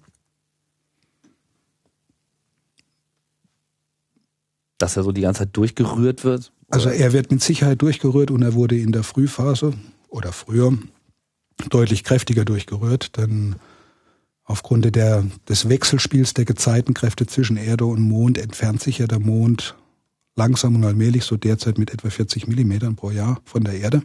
[4.78, 6.52] Dass er so die ganze Zeit durchgerührt wird?
[6.68, 9.74] Also er wird mit Sicherheit durchgerührt und er wurde in der Frühphase
[10.08, 10.76] oder früher
[11.68, 13.56] deutlich kräftiger durchgerührt, denn
[14.44, 19.76] aufgrund der, des Wechselspiels der Gezeitenkräfte zwischen Erde und Mond entfernt sich ja der Mond
[20.36, 24.02] langsam und allmählich, so derzeit mit etwa 40 Millimetern pro Jahr von der Erde.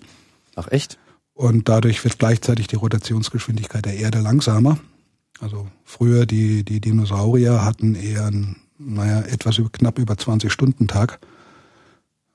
[0.55, 0.97] Ach echt?
[1.33, 4.79] Und dadurch wird gleichzeitig die Rotationsgeschwindigkeit der Erde langsamer.
[5.41, 10.87] Also früher die, die Dinosaurier hatten eher, ein, naja, etwas über, knapp über 20 Stunden
[10.87, 11.19] Tag.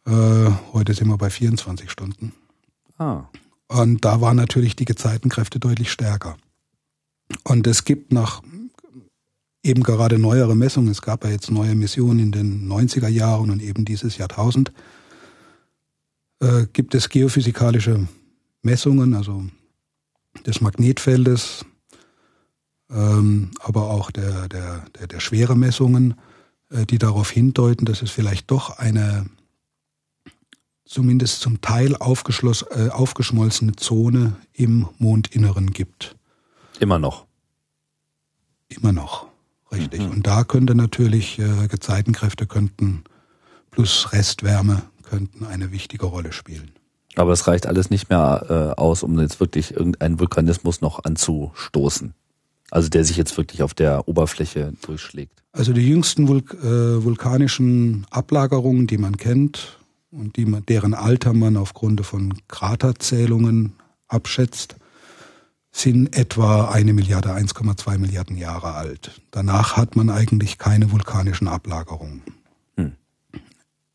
[0.06, 2.32] Äh, heute sind wir bei 24 Stunden.
[2.98, 3.24] Ah.
[3.68, 6.36] Und da waren natürlich die Gezeitenkräfte deutlich stärker.
[7.44, 8.42] Und es gibt nach
[9.62, 13.62] eben gerade neuere Messungen, es gab ja jetzt neue Missionen in den 90er Jahren und
[13.62, 14.72] eben dieses Jahrtausend,
[16.40, 18.08] äh, gibt es geophysikalische
[18.62, 19.44] Messungen, also
[20.46, 21.64] des Magnetfeldes,
[22.90, 26.14] ähm, aber auch der, der, der, der Schweremessungen,
[26.70, 29.26] äh, die darauf hindeuten, dass es vielleicht doch eine
[30.84, 36.16] zumindest zum Teil aufgeschloss, äh, aufgeschmolzene Zone im Mondinneren gibt.
[36.80, 37.26] Immer noch.
[38.68, 39.28] Immer noch,
[39.70, 40.00] richtig.
[40.00, 40.10] Mhm.
[40.10, 43.04] Und da könnte natürlich äh, Gezeitenkräfte könnten
[43.70, 46.70] plus Restwärme könnten eine wichtige Rolle spielen.
[47.16, 52.14] Aber es reicht alles nicht mehr äh, aus, um jetzt wirklich irgendeinen Vulkanismus noch anzustoßen.
[52.70, 55.42] Also der sich jetzt wirklich auf der Oberfläche durchschlägt.
[55.52, 59.78] Also die jüngsten Vulk äh, vulkanischen Ablagerungen, die man kennt
[60.12, 63.72] und die man, deren Alter man aufgrund von Kraterzählungen
[64.06, 64.76] abschätzt,
[65.72, 69.20] sind etwa eine Milliarde, 1,2 Milliarden Jahre alt.
[69.32, 72.22] Danach hat man eigentlich keine vulkanischen Ablagerungen.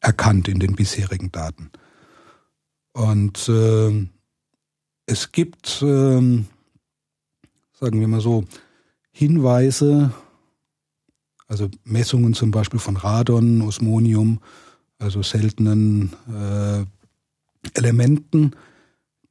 [0.06, 1.72] Erkannt in den bisherigen Daten.
[2.94, 4.08] Und äh,
[5.08, 6.44] es gibt, äh,
[7.74, 8.46] sagen wir mal so,
[9.12, 10.14] Hinweise,
[11.48, 14.40] also Messungen zum Beispiel von Radon, Osmonium,
[15.00, 16.86] also seltenen äh,
[17.74, 18.52] Elementen,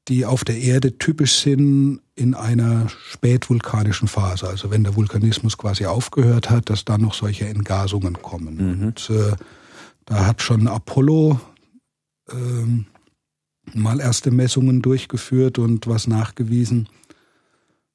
[0.09, 4.49] die auf der Erde typisch sind in einer spätvulkanischen Phase.
[4.49, 8.57] Also wenn der Vulkanismus quasi aufgehört hat, dass dann noch solche Entgasungen kommen.
[8.57, 8.87] Mhm.
[8.87, 9.37] Und äh,
[10.07, 11.41] da hat schon Apollo
[12.31, 12.87] ähm,
[13.73, 16.89] mal erste Messungen durchgeführt und was nachgewiesen.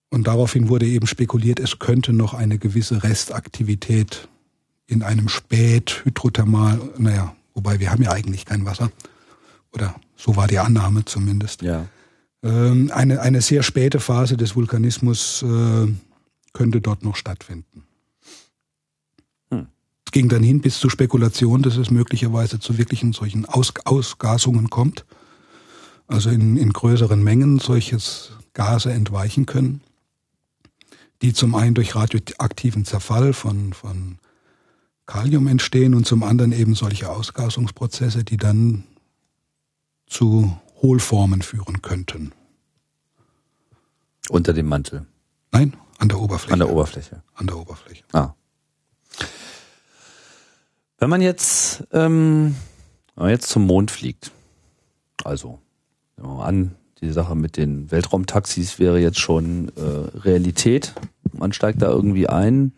[0.10, 4.28] Und daraufhin wurde eben spekuliert, es könnte noch eine gewisse Restaktivität
[4.88, 8.92] in einem Späthydrothermal, naja, wobei wir haben ja eigentlich kein Wasser.
[9.72, 11.62] Oder so war die Annahme zumindest.
[11.62, 11.86] Ja.
[12.42, 15.88] Ähm, eine, eine sehr späte Phase des Vulkanismus äh,
[16.54, 17.84] könnte dort noch stattfinden.
[20.10, 24.72] Es ging dann hin bis zur Spekulation, dass es möglicherweise zu wirklichen solchen Aus Ausgasungen
[24.72, 25.06] kommt.
[26.08, 29.82] Also in, in größeren Mengen solches Gase entweichen können,
[31.22, 34.18] die zum einen durch radioaktiven Zerfall von, von
[35.06, 38.86] Kalium entstehen und zum anderen eben solche Ausgasungsprozesse, die dann
[40.08, 42.32] zu Hohlformen führen könnten.
[44.28, 45.06] Unter dem Mantel?
[45.52, 46.54] Nein, an der Oberfläche.
[46.54, 47.22] An der Oberfläche.
[47.36, 48.04] An der Oberfläche.
[48.12, 48.34] Ah.
[51.00, 52.56] Wenn man jetzt, ähm,
[53.16, 54.32] wenn man jetzt zum Mond fliegt,
[55.24, 55.60] also
[56.18, 60.94] nehmen wir mal an, die Sache mit den Weltraumtaxis wäre jetzt schon äh, Realität.
[61.32, 62.74] Man steigt da irgendwie ein.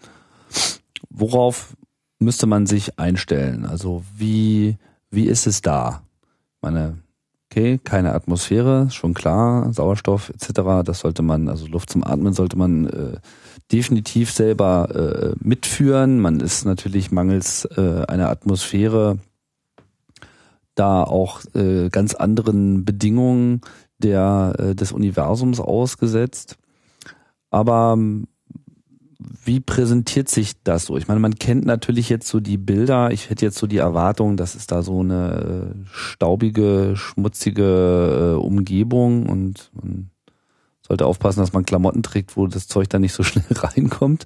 [1.10, 1.76] Worauf
[2.20, 3.66] müsste man sich einstellen?
[3.66, 4.78] Also wie,
[5.10, 6.04] wie ist es da?
[6.62, 7.00] Meine,
[7.52, 10.84] okay, keine Atmosphäre, schon klar, Sauerstoff etc.
[10.86, 13.18] Das sollte man, also Luft zum Atmen sollte man äh,
[13.72, 16.20] definitiv selber äh, mitführen.
[16.20, 19.20] Man ist natürlich mangels äh, einer Atmosphäre
[20.76, 23.62] da auch äh, ganz anderen Bedingungen
[23.98, 26.58] der äh, des Universums ausgesetzt.
[27.50, 27.98] Aber
[29.44, 30.98] wie präsentiert sich das so?
[30.98, 33.12] Ich meine, man kennt natürlich jetzt so die Bilder.
[33.12, 38.42] Ich hätte jetzt so die Erwartung, dass es da so eine äh, staubige, schmutzige äh,
[38.42, 40.10] Umgebung und man
[40.86, 44.26] sollte aufpassen, dass man Klamotten trägt, wo das Zeug dann nicht so schnell reinkommt.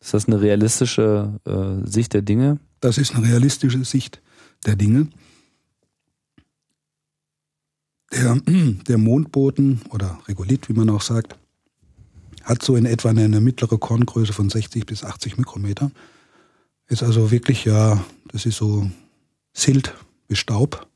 [0.00, 2.58] Ist das eine realistische äh, Sicht der Dinge?
[2.80, 4.20] Das ist eine realistische Sicht
[4.66, 5.08] der Dinge.
[8.12, 8.36] Der,
[8.88, 11.36] der Mondboden oder Regolith, wie man auch sagt,
[12.44, 15.90] hat so in etwa eine, mittlere Korngröße von 60 bis 80 Mikrometer.
[16.86, 18.90] Ist also wirklich, ja, das ist so
[19.52, 19.94] Silt
[20.28, 20.86] bis Staub,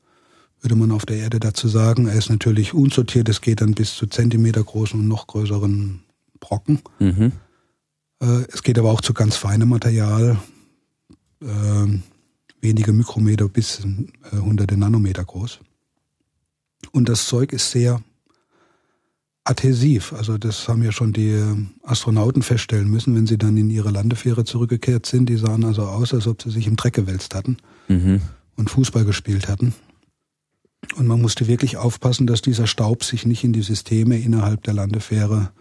[0.61, 2.07] würde man auf der Erde dazu sagen.
[2.07, 6.01] Er ist natürlich unsortiert, es geht dann bis zu Zentimeter großen und noch größeren
[6.39, 6.79] Brocken.
[6.99, 7.31] Mhm.
[8.21, 10.37] Äh, es geht aber auch zu ganz feinem Material,
[11.41, 11.99] äh,
[12.61, 15.59] wenige Mikrometer bis äh, hunderte Nanometer groß.
[16.91, 18.01] Und das Zeug ist sehr
[19.49, 20.13] adhesiv.
[20.13, 21.41] Also das haben ja schon die
[21.83, 25.27] Astronauten feststellen müssen, wenn sie dann in ihre Landefähre zurückgekehrt sind.
[25.27, 27.57] Die sahen also aus, als ob sie sich im Dreck gewälzt hatten
[27.87, 28.21] mhm.
[28.55, 29.73] und Fußball gespielt hatten.
[30.95, 34.73] Und man musste wirklich aufpassen, dass dieser Staub sich nicht in die Systeme innerhalb der
[34.73, 35.51] Landefähre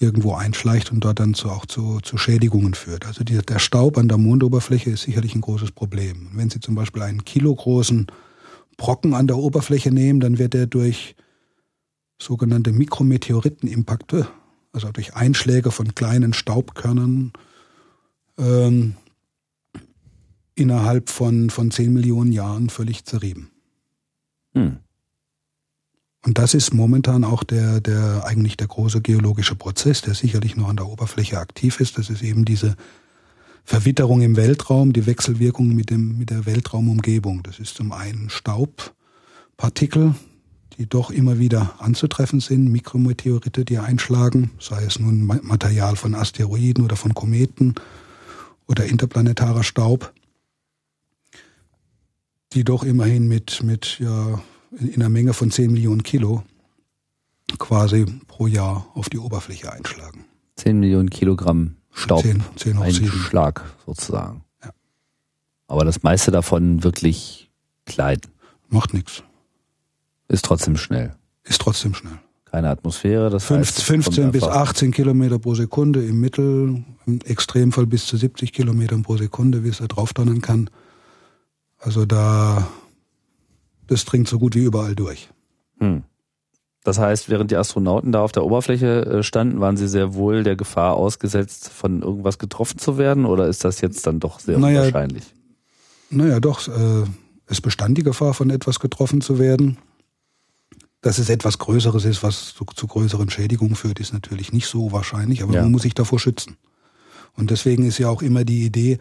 [0.00, 3.06] irgendwo einschleicht und dort dann zu, auch zu, zu Schädigungen führt.
[3.06, 6.30] Also die, der Staub an der Mondoberfläche ist sicherlich ein großes Problem.
[6.34, 8.06] wenn Sie zum Beispiel einen kilogroßen
[8.76, 11.16] Brocken an der Oberfläche nehmen, dann wird er durch
[12.20, 14.28] sogenannte Mikrometeoritenimpakte,
[14.72, 17.32] also durch Einschläge von kleinen Staubkörnern,
[18.38, 18.96] ähm,
[20.54, 23.50] innerhalb von, von 10 Millionen Jahren völlig zerrieben.
[24.54, 24.78] Hm.
[26.24, 30.68] Und das ist momentan auch der, der, eigentlich der große geologische Prozess, der sicherlich noch
[30.68, 31.96] an der Oberfläche aktiv ist.
[31.96, 32.74] Das ist eben diese
[33.64, 37.44] Verwitterung im Weltraum, die Wechselwirkung mit, dem, mit der Weltraumumgebung.
[37.44, 40.16] Das ist zum einen Staubpartikel,
[40.78, 46.84] die doch immer wieder anzutreffen sind, Mikrometeorite, die einschlagen, sei es nun Material von Asteroiden
[46.84, 47.74] oder von Kometen
[48.68, 50.12] oder interplanetarer Staub,
[52.52, 54.40] die doch immerhin mit, mit ja,
[54.78, 56.44] in einer Menge von 10 Millionen Kilo
[57.58, 60.26] quasi pro Jahr auf die Oberfläche einschlagen.
[60.56, 64.44] 10 Millionen Kilogramm Staub 10, 10 Einschlag sozusagen.
[64.62, 64.70] Ja.
[65.66, 67.50] Aber das meiste davon wirklich
[67.84, 68.20] klein.
[68.68, 69.24] Macht nichts.
[70.28, 71.14] Ist trotzdem schnell.
[71.44, 72.18] Ist trotzdem schnell.
[72.44, 77.86] Keine Atmosphäre, das 15, heißt, 15 bis 18 Kilometer pro Sekunde im Mittel, im Extremfall
[77.86, 80.70] bis zu 70 Kilometern pro Sekunde, wie es da drauf donnern kann.
[81.78, 82.68] Also da,
[83.86, 85.28] das dringt so gut wie überall durch.
[85.78, 86.04] Hm.
[86.84, 90.42] Das heißt, während die Astronauten da auf der Oberfläche äh, standen, waren sie sehr wohl
[90.42, 93.26] der Gefahr ausgesetzt, von irgendwas getroffen zu werden?
[93.26, 95.24] Oder ist das jetzt dann doch sehr naja, unwahrscheinlich?
[96.08, 96.66] Naja, doch.
[96.66, 97.04] Äh,
[97.46, 99.76] es bestand die Gefahr, von etwas getroffen zu werden.
[101.00, 104.90] Dass es etwas Größeres ist, was zu, zu größeren Schädigungen führt, ist natürlich nicht so
[104.90, 105.62] wahrscheinlich, aber ja.
[105.62, 106.56] man muss sich davor schützen.
[107.36, 108.98] Und deswegen ist ja auch immer die Idee,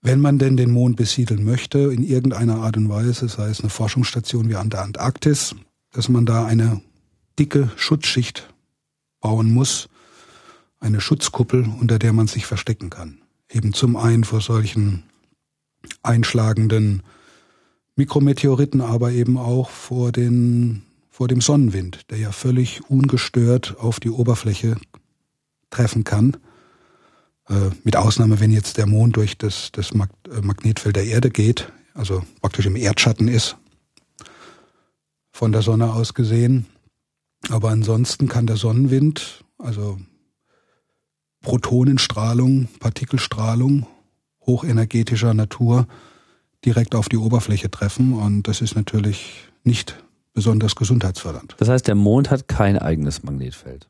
[0.00, 3.70] wenn man denn den Mond besiedeln möchte, in irgendeiner Art und Weise, sei es eine
[3.70, 5.54] Forschungsstation wie an der Antarktis,
[5.92, 6.80] dass man da eine
[7.38, 8.52] dicke Schutzschicht
[9.20, 9.88] bauen muss,
[10.80, 13.22] eine Schutzkuppel, unter der man sich verstecken kann.
[13.48, 15.04] Eben zum einen vor solchen
[16.02, 17.02] einschlagenden
[17.94, 20.82] Mikrometeoriten, aber eben auch vor den
[21.12, 24.78] vor dem Sonnenwind, der ja völlig ungestört auf die Oberfläche
[25.68, 26.38] treffen kann.
[27.48, 31.70] Äh, mit Ausnahme, wenn jetzt der Mond durch das, das äh, Magnetfeld der Erde geht,
[31.92, 33.58] also praktisch im Erdschatten ist,
[35.32, 36.64] von der Sonne aus gesehen.
[37.50, 40.00] Aber ansonsten kann der Sonnenwind, also
[41.42, 43.86] Protonenstrahlung, Partikelstrahlung
[44.46, 45.86] hochenergetischer Natur
[46.64, 50.02] direkt auf die Oberfläche treffen und das ist natürlich nicht
[50.32, 51.54] besonders gesundheitsfördernd.
[51.58, 53.88] Das heißt, der Mond hat kein eigenes Magnetfeld.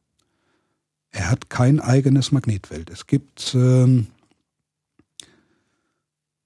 [1.10, 2.90] Er hat kein eigenes Magnetfeld.
[2.90, 4.08] Es gibt ähm,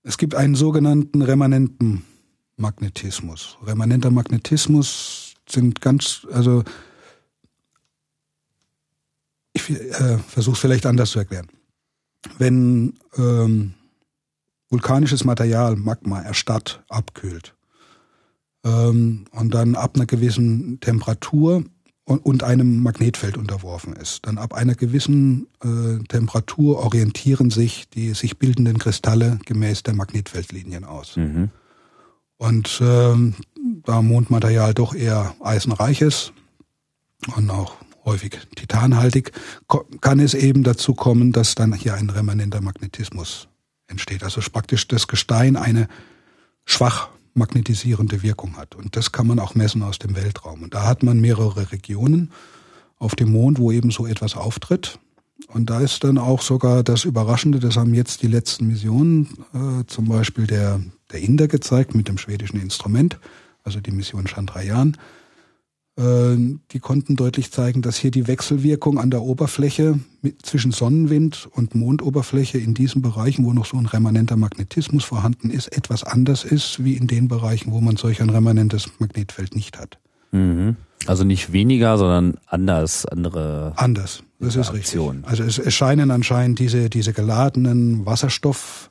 [0.03, 2.05] es gibt einen sogenannten remanenten
[2.57, 3.59] Magnetismus.
[3.64, 6.64] Remanenter Magnetismus sind ganz also
[9.53, 11.49] ich äh, versuche es vielleicht anders zu erklären.
[12.38, 13.74] Wenn ähm,
[14.68, 17.55] vulkanisches Material, Magma, erstarrt, abkühlt
[18.66, 21.64] ähm, und dann ab einer gewissen Temperatur
[22.04, 28.14] und, und einem Magnetfeld unterworfen ist, dann ab einer gewissen äh, Temperatur orientieren sich die
[28.14, 31.16] sich bildenden Kristalle gemäß der Magnetfeldlinien aus.
[31.16, 31.50] Mhm.
[32.38, 33.34] Und ähm,
[33.84, 36.32] da Mondmaterial doch eher eisenreich ist
[37.34, 39.32] und auch häufig titanhaltig,
[40.00, 43.48] kann es eben dazu kommen, dass dann hier ein remanenter Magnetismus
[43.88, 44.22] entsteht.
[44.22, 45.88] Also praktisch das Gestein eine
[46.64, 48.74] schwach magnetisierende Wirkung hat.
[48.74, 50.62] Und das kann man auch messen aus dem Weltraum.
[50.62, 52.32] Und da hat man mehrere Regionen
[52.99, 54.99] auf dem Mond, wo eben so etwas auftritt.
[55.49, 59.84] Und da ist dann auch sogar das Überraschende, das haben jetzt die letzten Missionen, äh,
[59.87, 60.80] zum Beispiel der,
[61.12, 63.18] der Inder gezeigt mit dem schwedischen Instrument,
[63.62, 64.97] also die Mission Chandrayaan,
[65.99, 69.99] die konnten deutlich zeigen, dass hier die Wechselwirkung an der Oberfläche
[70.42, 75.74] zwischen Sonnenwind und Mondoberfläche in diesen Bereichen, wo noch so ein remanenter Magnetismus vorhanden ist,
[75.74, 79.99] etwas anders ist, wie in den Bereichen, wo man solch ein remanentes Magnetfeld nicht hat.
[80.32, 80.76] Mhm.
[81.07, 83.72] Also nicht weniger, sondern anders, andere.
[83.76, 85.01] Anders, das ist richtig.
[85.22, 88.90] Also es, es scheinen anscheinend diese, diese geladenen Wasserstoffkerne,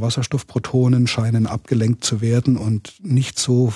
[0.00, 3.72] Wasserstoffprotonen scheinen abgelenkt zu werden und nicht so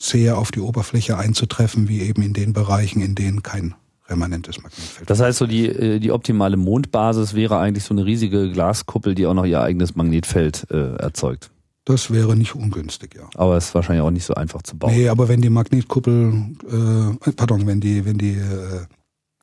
[0.00, 3.74] sehr auf die Oberfläche einzutreffen, wie eben in den Bereichen, in denen kein
[4.08, 5.08] remanentes Magnetfeld.
[5.08, 9.26] Das heißt, so die, äh, die optimale Mondbasis wäre eigentlich so eine riesige Glaskuppel, die
[9.26, 11.50] auch noch ihr eigenes Magnetfeld äh, erzeugt.
[11.84, 13.28] Das wäre nicht ungünstig, ja.
[13.36, 14.92] Aber es ist wahrscheinlich auch nicht so einfach zu bauen.
[14.92, 16.32] Nee, aber wenn die Magnetkuppel,
[16.68, 18.86] äh, pardon, wenn die, wenn die äh,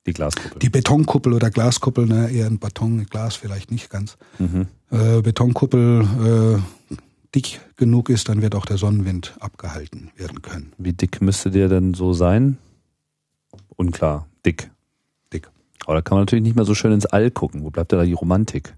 [0.05, 0.59] die Glaskuppel.
[0.59, 4.17] Die Betonkuppel oder Glaskuppel, ne, eher ein Beton, Glas vielleicht nicht ganz.
[4.39, 4.67] Mhm.
[4.89, 6.93] Äh, Betonkuppel äh,
[7.35, 10.73] dick genug ist, dann wird auch der Sonnenwind abgehalten werden können.
[10.77, 12.57] Wie dick müsste der denn so sein?
[13.75, 14.27] Unklar.
[14.45, 14.71] Dick.
[15.33, 15.49] Dick.
[15.85, 17.63] Aber da kann man natürlich nicht mehr so schön ins All gucken.
[17.63, 18.75] Wo bleibt da die Romantik?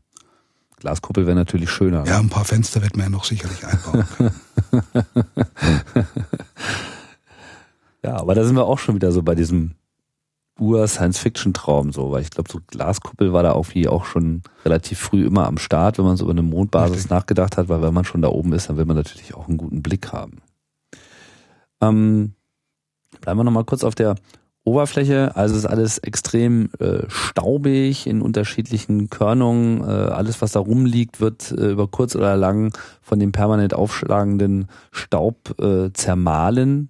[0.78, 2.06] Glaskuppel wäre natürlich schöner.
[2.06, 4.06] Ja, ein paar Fenster wird man ja noch sicherlich einbauen.
[8.04, 9.76] ja, aber da sind wir auch schon wieder so bei diesem
[10.60, 15.26] Ur-Science-Fiction-Traum so, weil ich glaube, so Glaskuppel war da auch wie auch schon relativ früh
[15.26, 17.12] immer am Start, wenn man so über eine Mondbasis Richtig.
[17.12, 19.58] nachgedacht hat, weil wenn man schon da oben ist, dann will man natürlich auch einen
[19.58, 20.42] guten Blick haben.
[21.82, 22.34] Ähm,
[23.22, 24.16] bleiben wir nochmal kurz auf der
[24.64, 25.36] Oberfläche.
[25.36, 29.82] Also ist alles extrem äh, staubig in unterschiedlichen Körnungen.
[29.82, 34.68] Äh, alles, was da rumliegt, wird äh, über kurz oder lang von dem permanent aufschlagenden
[34.92, 36.90] Staub äh, zermahlen,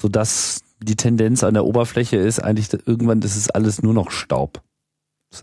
[0.00, 4.62] sodass die Tendenz an der Oberfläche ist eigentlich, irgendwann ist es alles nur noch Staub.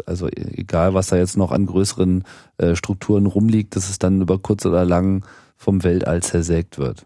[0.05, 2.23] Also egal, was da jetzt noch an größeren
[2.57, 5.25] äh, Strukturen rumliegt, dass es dann über kurz oder lang
[5.57, 7.05] vom Weltall zersägt wird.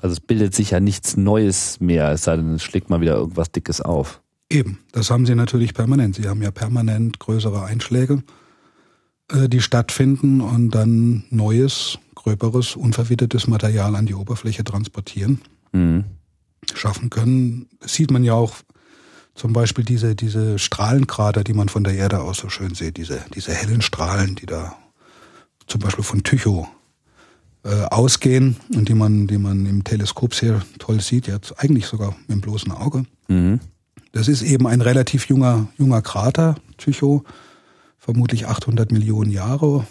[0.00, 3.16] Also es bildet sich ja nichts Neues mehr, es sei denn, es schlägt mal wieder
[3.16, 4.22] irgendwas Dickes auf.
[4.48, 6.16] Eben, das haben sie natürlich permanent.
[6.16, 8.22] Sie haben ja permanent größere Einschläge,
[9.30, 15.42] äh, die stattfinden und dann neues, gröberes, unverwittertes Material an die Oberfläche transportieren.
[15.72, 16.04] Mhm
[16.74, 17.68] schaffen können.
[17.80, 18.56] Das sieht man ja auch
[19.34, 23.20] zum Beispiel diese, diese Strahlenkrater, die man von der Erde aus so schön sieht, diese,
[23.34, 24.76] diese hellen Strahlen, die da
[25.66, 26.68] zum Beispiel von Tycho
[27.64, 32.16] äh, ausgehen und die man, die man im Teleskop sehr toll sieht, jetzt eigentlich sogar
[32.26, 33.04] mit dem bloßen Auge.
[33.28, 33.60] Mhm.
[34.12, 37.24] Das ist eben ein relativ junger, junger Krater, Tycho,
[37.98, 39.86] vermutlich 800 Millionen Jahre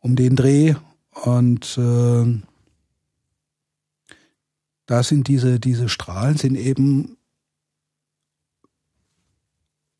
[0.00, 0.74] um den Dreh
[1.22, 2.40] und äh,
[4.86, 7.16] da sind diese, diese Strahlen sind eben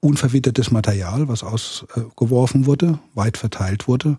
[0.01, 4.19] unverwittertes Material, was ausgeworfen wurde, weit verteilt wurde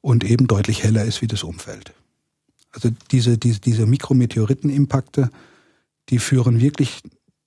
[0.00, 1.92] und eben deutlich heller ist wie das Umfeld.
[2.72, 5.30] Also diese, diese, diese Mikrometeoritenimpakte,
[6.08, 7.02] die führen wirklich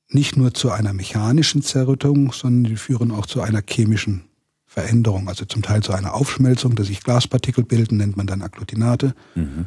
[0.09, 4.23] nicht nur zu einer mechanischen Zerrüttung, sondern die führen auch zu einer chemischen
[4.65, 9.13] Veränderung, also zum Teil zu einer Aufschmelzung, dass sich Glaspartikel bilden, nennt man dann Agglutinate,
[9.35, 9.65] mhm.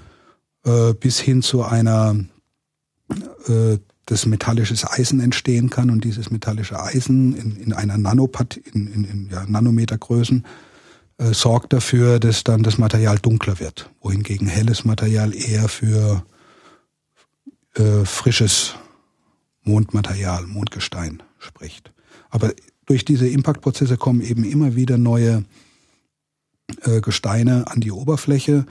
[0.65, 2.17] äh, bis hin zu einer,
[3.49, 8.93] äh, dass metallisches Eisen entstehen kann und dieses metallische Eisen in, in einer Nanopat in,
[8.93, 10.45] in, in ja, Nanometergrößen
[11.19, 16.25] äh, sorgt dafür, dass dann das Material dunkler wird, wohingegen helles Material eher für
[17.75, 18.75] äh, frisches
[19.63, 21.93] Mondmaterial, Mondgestein spricht.
[22.31, 22.53] Aber
[22.87, 25.45] durch diese Impaktprozesse kommen eben immer wieder neue
[26.83, 28.67] äh, Gesteine an die Oberfläche.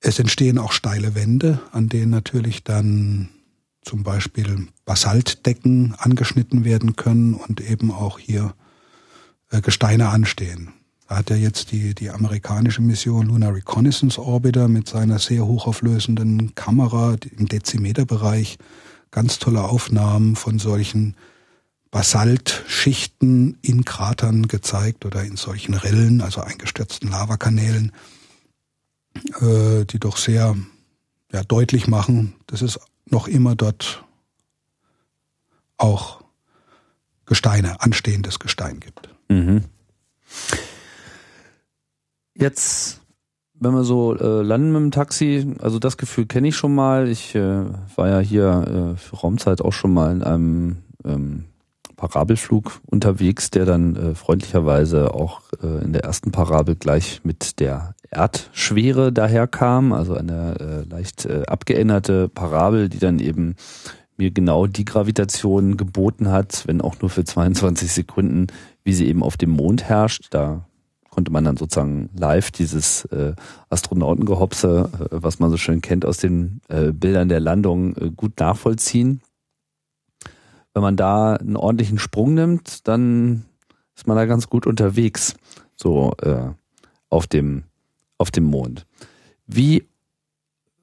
[0.00, 3.28] Es entstehen auch steile Wände, an denen natürlich dann
[3.82, 8.54] zum Beispiel Basaltdecken angeschnitten werden können und eben auch hier
[9.50, 10.72] äh, Gesteine anstehen.
[11.08, 16.54] Da hat ja jetzt die, die amerikanische Mission Lunar Reconnaissance Orbiter mit seiner sehr hochauflösenden
[16.54, 18.56] Kamera im Dezimeterbereich
[19.10, 21.16] ganz tolle Aufnahmen von solchen
[21.90, 27.92] Basaltschichten in Kratern gezeigt oder in solchen Rillen, also eingestürzten Lavakanälen,
[29.40, 30.56] äh, die doch sehr
[31.30, 32.80] ja, deutlich machen, dass es
[33.12, 34.04] noch immer dort
[35.76, 36.22] auch
[37.26, 39.08] Gesteine, anstehendes Gestein gibt.
[39.28, 39.64] Mhm.
[42.34, 43.02] Jetzt
[43.62, 47.08] wenn wir so äh, landen mit dem Taxi, also das Gefühl kenne ich schon mal.
[47.08, 51.44] Ich äh, war ja hier äh, für Raumzeit auch schon mal in einem ähm,
[51.94, 57.94] Parabelflug unterwegs, der dann äh, freundlicherweise auch äh, in der ersten Parabel gleich mit der
[58.12, 63.56] Erdschwere daherkam, also eine äh, leicht äh, abgeänderte Parabel, die dann eben
[64.16, 68.46] mir genau die Gravitation geboten hat, wenn auch nur für 22 Sekunden,
[68.84, 70.28] wie sie eben auf dem Mond herrscht.
[70.30, 70.66] Da
[71.10, 73.34] konnte man dann sozusagen live dieses äh,
[73.70, 78.38] Astronautengehopse, äh, was man so schön kennt aus den äh, Bildern der Landung, äh, gut
[78.38, 79.20] nachvollziehen.
[80.74, 83.44] Wenn man da einen ordentlichen Sprung nimmt, dann
[83.94, 85.34] ist man da ganz gut unterwegs,
[85.76, 86.50] so äh,
[87.10, 87.64] auf dem
[88.22, 88.86] auf dem Mond.
[89.46, 89.86] Wie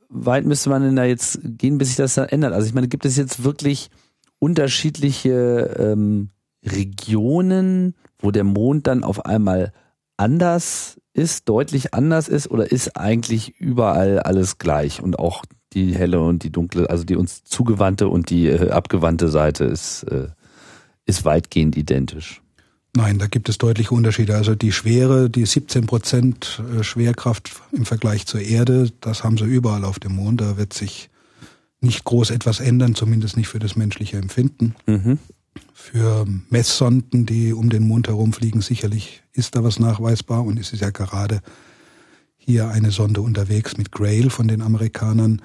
[0.09, 2.53] weit müsste man denn da jetzt gehen, bis sich das dann ändert?
[2.53, 3.89] Also ich meine, gibt es jetzt wirklich
[4.37, 6.29] unterschiedliche ähm,
[6.63, 9.71] Regionen, wo der Mond dann auf einmal
[10.17, 16.19] anders ist, deutlich anders ist oder ist eigentlich überall alles gleich und auch die helle
[16.21, 20.27] und die dunkle, also die uns zugewandte und die äh, abgewandte Seite ist, äh,
[21.05, 22.41] ist weitgehend identisch.
[22.99, 24.35] Nein, da gibt es deutliche Unterschiede.
[24.35, 29.45] Also die Schwere, die 17 Prozent äh, Schwerkraft im Vergleich zur Erde, das haben sie
[29.45, 30.41] überall auf dem Mond.
[30.41, 31.09] Da wird sich
[31.79, 34.75] nicht groß etwas ändern, zumindest nicht für das menschliche Empfinden.
[34.85, 35.17] Mhm.
[35.73, 40.81] Für Messsonden, die um den Mond herumfliegen, sicherlich ist da was nachweisbar und es ist
[40.81, 41.39] ja gerade
[42.35, 45.41] hier eine Sonde unterwegs mit Grail von den Amerikanern,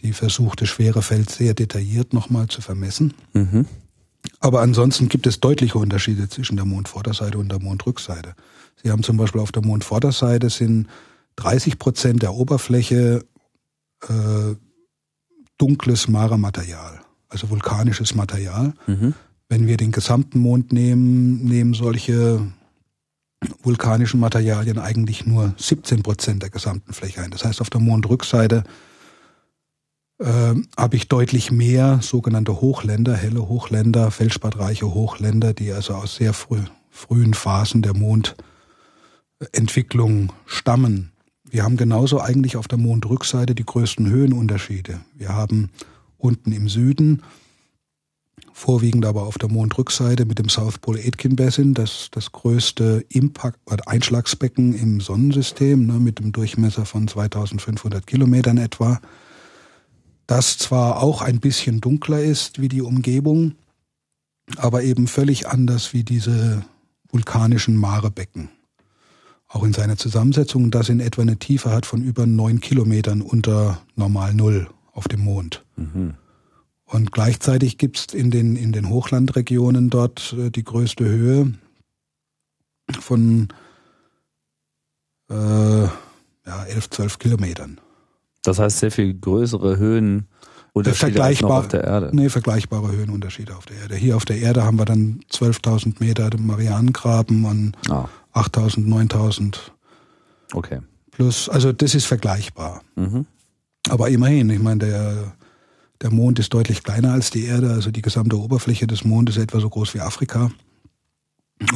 [0.00, 3.14] die versucht, das schwere Feld sehr detailliert nochmal zu vermessen.
[3.32, 3.66] Mhm.
[4.40, 8.34] Aber ansonsten gibt es deutliche Unterschiede zwischen der Mondvorderseite und der Mondrückseite.
[8.82, 10.88] Sie haben zum Beispiel auf der Mondvorderseite sind
[11.36, 13.24] 30 Prozent der Oberfläche
[14.08, 14.54] äh,
[15.58, 18.72] dunkles Mara-Material, also vulkanisches Material.
[18.86, 19.14] Mhm.
[19.50, 22.40] Wenn wir den gesamten Mond nehmen, nehmen solche
[23.62, 27.30] vulkanischen Materialien eigentlich nur 17 Prozent der gesamten Fläche ein.
[27.30, 28.64] Das heißt, auf der Mondrückseite
[30.20, 36.32] äh, habe ich deutlich mehr sogenannte Hochländer, helle Hochländer, feldspadreiche Hochländer, die also aus sehr
[36.32, 41.12] früh, frühen Phasen der Mondentwicklung stammen.
[41.48, 45.00] Wir haben genauso eigentlich auf der Mondrückseite die größten Höhenunterschiede.
[45.16, 45.70] Wir haben
[46.18, 47.22] unten im Süden
[48.60, 53.58] vorwiegend aber auf der Mondrückseite mit dem South Pole Aitken Basin, das, das größte Impact,
[53.86, 59.00] Einschlagsbecken im Sonnensystem, ne, mit dem Durchmesser von 2500 Kilometern etwa,
[60.30, 63.56] das zwar auch ein bisschen dunkler ist wie die Umgebung,
[64.56, 66.64] aber eben völlig anders wie diese
[67.10, 68.48] vulkanischen Marebecken.
[69.48, 73.82] Auch in seiner Zusammensetzung, das in etwa eine Tiefe hat von über neun Kilometern unter
[73.96, 75.64] Normal Null auf dem Mond.
[75.74, 76.14] Mhm.
[76.84, 81.54] Und gleichzeitig gibt's in den, in den Hochlandregionen dort äh, die größte Höhe
[83.00, 83.48] von
[85.28, 85.34] äh,
[85.84, 87.80] ja, 11, 12 Kilometern.
[88.42, 90.28] Das heißt sehr viel größere Höhen.
[91.50, 92.10] Noch auf der Erde.
[92.12, 93.96] Nee, vergleichbare Höhenunterschiede auf der Erde.
[93.96, 98.08] Hier auf der Erde haben wir dann 12.000 Meter Marianengraben und ah.
[98.34, 99.56] 8.000, 9.000.
[100.52, 100.78] Okay.
[101.10, 102.82] Plus, also das ist vergleichbar.
[102.94, 103.26] Mhm.
[103.88, 105.32] Aber immerhin, ich meine, der
[106.02, 109.42] der Mond ist deutlich kleiner als die Erde, also die gesamte Oberfläche des Mondes ist
[109.42, 110.50] etwa so groß wie Afrika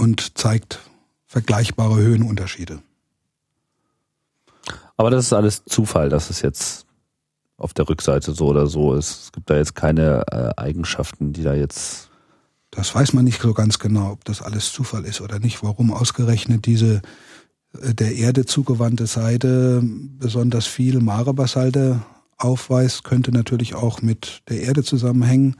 [0.00, 0.80] und zeigt
[1.26, 2.80] vergleichbare Höhenunterschiede.
[4.96, 6.86] Aber das ist alles Zufall, dass es jetzt
[7.56, 8.94] auf der Rückseite so oder so.
[8.94, 12.10] Es gibt da jetzt keine äh, Eigenschaften, die da jetzt.
[12.70, 15.62] Das weiß man nicht so ganz genau, ob das alles Zufall ist oder nicht.
[15.62, 17.02] Warum ausgerechnet diese
[17.80, 22.02] äh, der Erde zugewandte Seite besonders viel Mare-Basalte
[22.36, 25.56] aufweist, könnte natürlich auch mit der Erde zusammenhängen.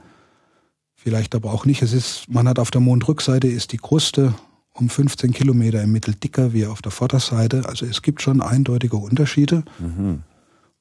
[0.93, 1.81] Vielleicht aber auch nicht.
[1.81, 4.33] Es ist, man hat auf der Mondrückseite ist die Kruste
[4.75, 7.63] um 15 Kilometer im Mittel dicker wie auf der Vorderseite.
[7.67, 9.63] Also es gibt schon eindeutige Unterschiede.
[9.79, 10.23] Mhm.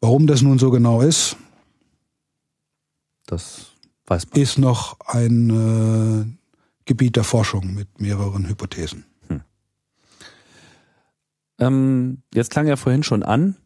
[0.00, 1.36] Warum das nun so genau ist,
[3.26, 3.72] das
[4.06, 4.42] weiß man.
[4.42, 6.26] Ist noch ein äh,
[6.84, 9.04] Gebiet der Forschung mit mehreren Hypothesen.
[9.28, 9.40] Hm.
[11.58, 13.56] Ähm, jetzt klang ja vorhin schon an,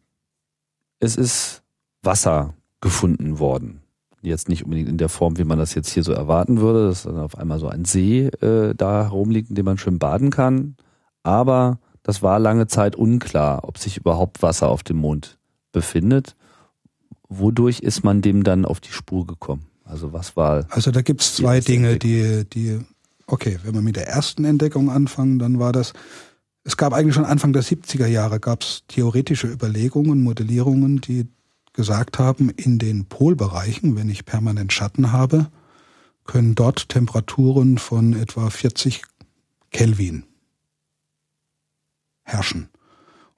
[0.99, 1.63] es ist
[2.03, 3.78] Wasser gefunden worden.
[4.21, 7.03] Jetzt nicht unbedingt in der Form, wie man das jetzt hier so erwarten würde, dass
[7.03, 10.75] dann auf einmal so ein See äh, da herumliegt, in dem man schön baden kann.
[11.23, 15.37] Aber das war lange Zeit unklar, ob sich überhaupt Wasser auf dem Mond
[15.71, 16.35] befindet.
[17.29, 19.67] Wodurch ist man dem dann auf die Spur gekommen?
[19.83, 20.65] Also was war?
[20.69, 22.79] Also da gibt es zwei Dinge, die, die,
[23.27, 25.93] okay, wenn wir mit der ersten Entdeckung anfangen, dann war das,
[26.63, 31.27] es gab eigentlich schon Anfang der 70er Jahre gab es theoretische Überlegungen, Modellierungen, die
[31.79, 35.49] gesagt haben, in den Polbereichen, wenn ich permanent Schatten habe,
[36.25, 39.03] können dort Temperaturen von etwa 40
[39.71, 40.25] Kelvin
[42.23, 42.67] herrschen.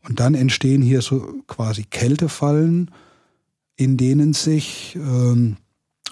[0.01, 2.89] Und dann entstehen hier so quasi Kältefallen,
[3.75, 5.57] in denen sich ähm,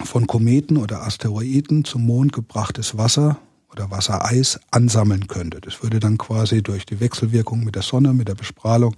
[0.04, 3.40] von Kometen oder Asteroiden zum Mond gebrachtes Wasser
[3.72, 5.62] oder Wassereis ansammeln könnte.
[5.62, 8.96] Das würde dann quasi durch die Wechselwirkung mit der Sonne, mit der Bestrahlung,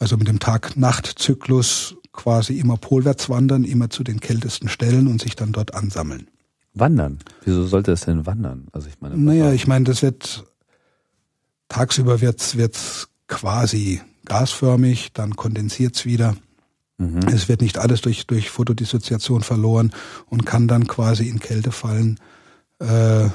[0.00, 5.36] also mit dem Tag-Nacht-Zyklus quasi immer polwärts wandern, immer zu den kältesten Stellen und sich
[5.36, 6.28] dann dort ansammeln.
[6.74, 7.18] Wandern?
[7.44, 8.68] Wieso sollte es denn wandern?
[8.72, 9.16] Also ich meine.
[9.16, 10.44] Naja, ich meine, das wird
[11.68, 16.36] tagsüber wird's wird's quasi gasförmig, dann kondensiert's wieder.
[16.98, 17.20] Mhm.
[17.28, 19.92] Es wird nicht alles durch durch Fotodissoziation verloren
[20.26, 22.20] und kann dann quasi in Kältefallen
[22.78, 23.28] äh,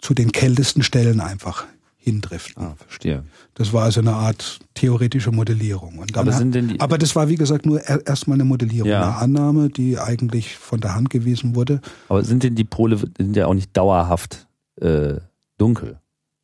[0.00, 1.66] zu den kältesten Stellen einfach
[2.04, 2.62] hindriften.
[2.62, 3.24] Ah, verstehe.
[3.54, 5.98] Das war also eine Art theoretische Modellierung.
[5.98, 9.02] Und aber, sind denn die, aber das war, wie gesagt, nur erstmal eine Modellierung, ja.
[9.02, 11.80] eine Annahme, die eigentlich von der Hand gewiesen wurde.
[12.10, 14.46] Aber sind denn die Pole sind ja auch nicht dauerhaft
[14.80, 15.14] äh,
[15.56, 15.98] dunkel?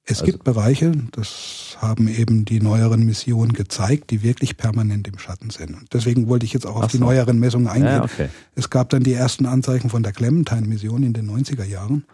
[0.04, 0.32] Es also.
[0.32, 5.74] gibt Bereiche, das haben eben die neueren Missionen gezeigt, die wirklich permanent im Schatten sind.
[5.74, 6.96] Und deswegen wollte ich jetzt auch auf so.
[6.96, 7.96] die neueren Messungen eingehen.
[7.96, 8.30] Ja, okay.
[8.54, 12.04] Es gab dann die ersten Anzeichen von der Clementine-Mission in den 90er Jahren.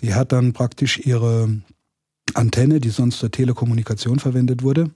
[0.00, 1.48] Die hat dann praktisch ihre
[2.34, 4.90] Antenne, die sonst zur Telekommunikation verwendet wurde,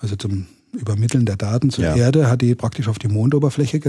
[0.00, 1.94] also zum Übermitteln der Daten zur ja.
[1.94, 3.80] Erde, hat die praktisch auf die Mondoberfläche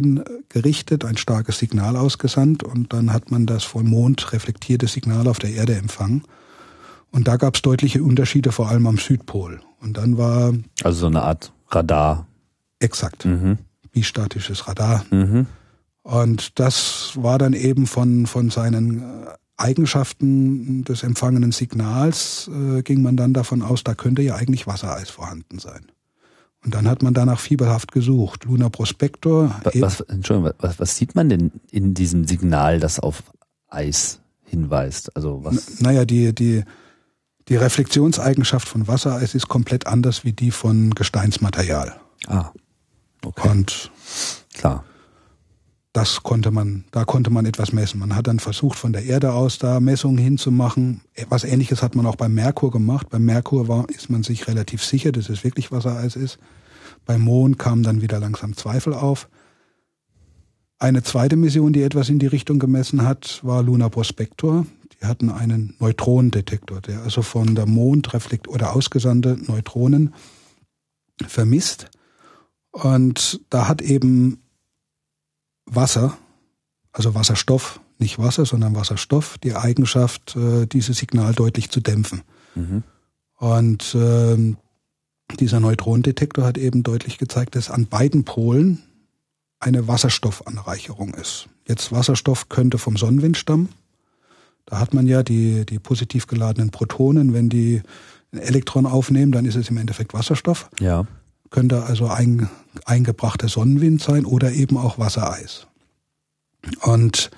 [0.50, 5.40] gerichtet, ein starkes Signal ausgesandt und dann hat man das vom Mond reflektierte Signal auf
[5.40, 6.24] der Erde empfangen.
[7.12, 9.62] Und da gab es deutliche Unterschiede, vor allem am Südpol.
[9.80, 10.54] Und dann war.
[10.84, 12.28] Also so eine Art Radar.
[12.80, 13.26] Exakt.
[13.26, 13.58] Mhm.
[13.92, 15.06] Bistatisches Radar.
[15.12, 15.48] Mhm.
[16.04, 19.02] Und das war dann eben von, von seinen
[19.58, 25.10] Eigenschaften des empfangenen Signals äh, ging man dann davon aus, da könnte ja eigentlich Wassereis
[25.10, 25.86] vorhanden sein.
[26.64, 28.46] Und dann hat man danach fieberhaft gesucht.
[28.46, 29.56] Luna Prospector.
[29.76, 33.24] Was, Entschuldigung, was, was sieht man denn in diesem Signal, das auf
[33.70, 35.16] Eis hinweist?
[35.16, 35.80] Also was?
[35.80, 36.64] naja, die, die,
[37.50, 41.96] die Reflexionseigenschaft von Wassereis ist komplett anders wie die von Gesteinsmaterial.
[42.28, 42.52] Ah.
[43.24, 43.48] Okay.
[43.48, 43.92] Und
[44.54, 44.84] klar
[45.96, 48.02] das konnte man, da konnte man etwas messen.
[48.02, 51.00] Man hat dann versucht, von der Erde aus da Messungen hinzumachen.
[51.30, 53.10] Was ähnliches hat man auch beim Merkur gemacht.
[53.10, 56.38] Beim Merkur war, ist man sich relativ sicher, dass es wirklich Wassereis ist.
[57.06, 59.30] Beim Mond kamen dann wieder langsam Zweifel auf.
[60.80, 64.66] Eine zweite Mission, die etwas in die Richtung gemessen hat, war Luna Prospector.
[65.00, 70.14] Die hatten einen Neutronendetektor, der also von der Mond reflekt oder ausgesandte Neutronen
[71.26, 71.90] vermisst.
[72.72, 74.42] Und da hat eben
[75.66, 76.18] Wasser,
[76.92, 82.22] also Wasserstoff, nicht Wasser, sondern Wasserstoff, die Eigenschaft, äh, dieses Signal deutlich zu dämpfen.
[82.56, 82.84] Mhm.
[83.38, 84.56] Und äh,
[85.40, 88.84] dieser Neutronendetektor hat eben deutlich gezeigt, dass an beiden Polen
[89.60, 91.48] eine Wasserstoffanreicherung ist.
[91.68, 93.70] Jetzt Wasserstoff könnte vom Sonnenwind stammen.
[94.66, 97.82] Da hat man ja die, die positiv geladenen Protonen, wenn die
[98.32, 100.70] ein Elektron aufnehmen, dann ist es im Endeffekt Wasserstoff.
[100.80, 101.06] Ja
[101.56, 102.50] könnte also ein,
[102.84, 105.68] eingebrachter Sonnenwind sein oder eben auch Wassereis.
[106.82, 107.32] Und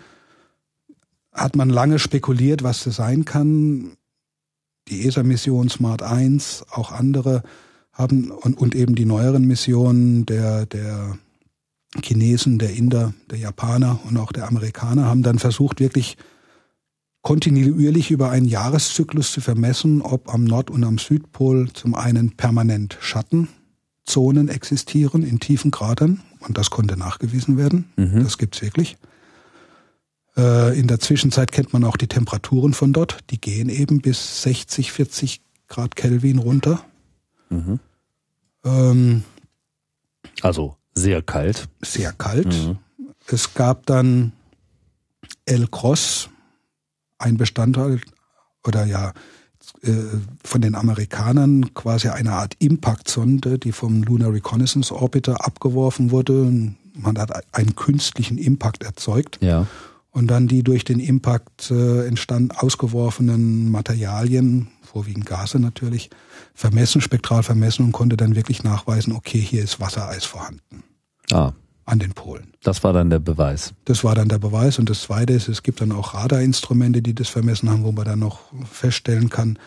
[1.32, 3.91] hat man lange spekuliert, was das sein kann.
[4.88, 7.43] Die ESA-Mission Smart 1, auch andere
[7.91, 11.20] haben und, und eben die neueren Missionen der, der
[12.03, 16.18] Chinesen, der Inder, der Japaner und auch der Amerikaner haben dann versucht, wirklich
[17.22, 22.97] kontinuierlich über einen Jahreszyklus zu vermessen, ob am Nord- und am Südpol zum einen permanent
[22.99, 23.47] Schatten
[24.07, 27.91] Zonen existieren in tiefen Kratern und das konnte nachgewiesen werden.
[27.97, 28.23] Mhm.
[28.23, 28.97] Das gibt's wirklich.
[30.35, 33.19] Äh, in der Zwischenzeit kennt man auch die Temperaturen von dort.
[33.29, 36.83] Die gehen eben bis 60, 40 Grad Kelvin runter.
[37.49, 37.79] Mhm.
[38.63, 39.23] Ähm,
[40.41, 41.67] Also sehr kalt.
[41.81, 42.47] sehr kalt.
[42.47, 42.77] Mhm.
[43.27, 44.31] Es gab dann
[45.45, 46.29] El Cross,
[47.17, 47.99] ein Bestandteil
[48.65, 49.13] oder ja
[49.84, 49.91] äh,
[50.43, 56.74] von den Amerikanern quasi eine Art Impactsonde, die vom Lunar Reconnaissance Orbiter abgeworfen wurde.
[56.93, 59.68] Man hat einen künstlichen Impact erzeugt Ja.
[60.11, 66.09] und dann die durch den Impact äh, entstand ausgeworfenen Materialien, vorwiegend Gase natürlich,
[66.55, 70.84] vermessen, spektral vermessen und konnte dann wirklich nachweisen, okay, hier ist Wassereis vorhanden
[71.32, 71.51] Ah,
[71.88, 72.53] an den Polen.
[72.63, 73.73] das war dann der Beweis.
[73.85, 74.77] Das war dann der Beweis.
[74.77, 78.03] Und das Zweite ist, es gibt dann auch Radarinstrumente, die das vermessen haben, wo man
[78.03, 79.57] dann noch feststellen kann,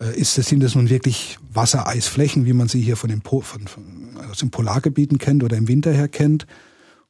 [0.00, 3.40] äh, ist das, sind das nun wirklich Wassereisflächen, wie man sie hier von den, po
[3.40, 3.84] von, von,
[4.30, 6.46] aus den Polargebieten kennt oder im Winter her kennt?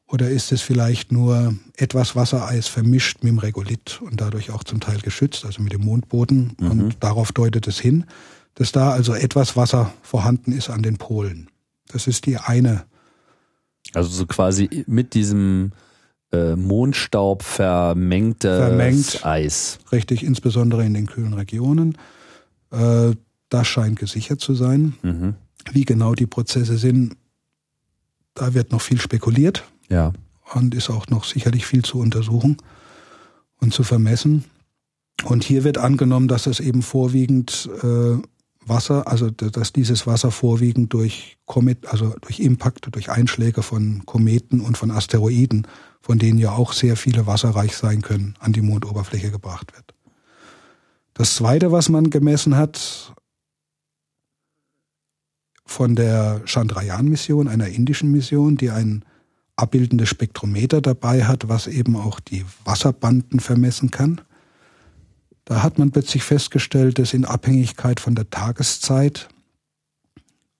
[0.06, 4.78] Oder ist es vielleicht nur etwas Wassereis vermischt mit dem Regolith und dadurch auch zum
[4.78, 6.52] Teil geschützt, also mit dem Mondboden?
[6.70, 8.04] Und darauf deutet es hin,
[8.54, 11.50] dass da also etwas Wasser vorhanden ist an den Polen.
[11.88, 12.84] Das ist die eine
[13.96, 15.72] Also so quasi mit diesem
[16.32, 19.24] äh, Mondstaub vermengtes Vermengt.
[19.24, 19.78] Eis.
[19.92, 21.96] richtig, insbesondere in den kühlen Regionen.
[22.70, 23.12] Äh,
[23.48, 24.94] das scheint gesichert zu sein.
[25.02, 25.34] Mhm.
[25.72, 27.16] Wie genau die Prozesse sind,
[28.34, 30.12] da wird noch viel spekuliert Ja.
[30.54, 32.56] und ist auch noch sicherlich viel zu untersuchen
[33.60, 34.44] und zu vermessen.
[35.24, 38.16] Und hier wird angenommen, dass es eben vorwiegend äh,
[38.68, 44.60] Wasser, also dass dieses Wasser vorwiegend durch Komet, also durch Impakte, durch Einschläge von Kometen
[44.60, 45.66] und von Asteroiden,
[46.00, 49.94] von denen ja auch sehr viele wasserreich sein können, an die Mondoberfläche gebracht wird.
[51.14, 53.14] Das zweite, was man gemessen hat,
[55.64, 59.04] von der Chandrayaan-Mission, einer indischen Mission, die ein
[59.56, 64.20] abbildendes Spektrometer dabei hat, was eben auch die Wasserbanden vermessen kann.
[65.46, 69.28] Da hat man plötzlich festgestellt, dass in Abhängigkeit von der Tageszeit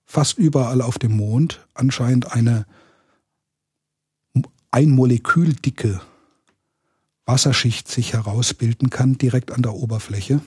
[0.05, 2.65] fast überall auf dem Mond anscheinend eine
[4.71, 6.01] ein Molekül dicke
[7.25, 10.41] Wasserschicht sich herausbilden kann, direkt an der Oberfläche,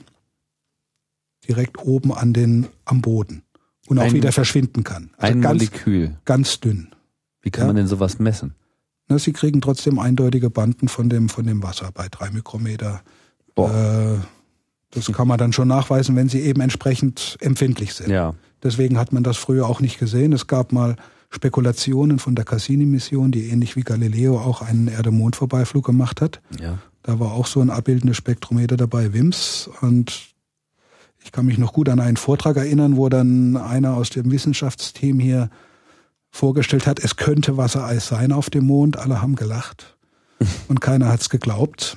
[1.46, 3.42] direkt oben an den, am Boden
[3.88, 5.10] und auch Ein- wieder verschwinden kann.
[5.18, 6.16] Also Ein ganz, Molekül.
[6.24, 6.94] ganz dünn.
[7.42, 7.66] Wie kann Ja.
[7.68, 8.54] man denn sowas messen?
[9.08, 13.02] Na, sie kriegen trotzdem eindeutige Banden von dem, von dem Wasser bei drei Mikrometer.
[13.68, 14.18] Äh,
[14.92, 18.10] das kann man dann schon nachweisen, wenn sie eben entsprechend empfindlich sind.
[18.10, 18.34] Ja.
[18.62, 20.32] Deswegen hat man das früher auch nicht gesehen.
[20.32, 20.96] Es gab mal
[21.30, 26.40] Spekulationen von der Cassini-Mission, die ähnlich wie Galileo auch einen Erde-Mond-Vorbeiflug gemacht hat.
[26.60, 26.78] Ja.
[27.02, 29.70] Da war auch so ein abbildendes Spektrometer dabei, WIMS.
[29.80, 30.30] Und
[31.24, 35.20] ich kann mich noch gut an einen Vortrag erinnern, wo dann einer aus dem Wissenschaftsteam
[35.20, 35.50] hier
[36.30, 38.96] vorgestellt hat, es könnte Wassereis sein auf dem Mond.
[38.98, 39.96] Alle haben gelacht
[40.68, 41.96] und keiner hat es geglaubt.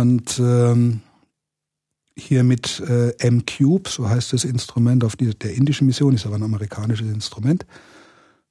[0.00, 1.00] Und ähm,
[2.16, 6.36] hier mit äh, M-Cube, so heißt das Instrument auf die, der indischen Mission, ist aber
[6.36, 7.66] ein amerikanisches Instrument,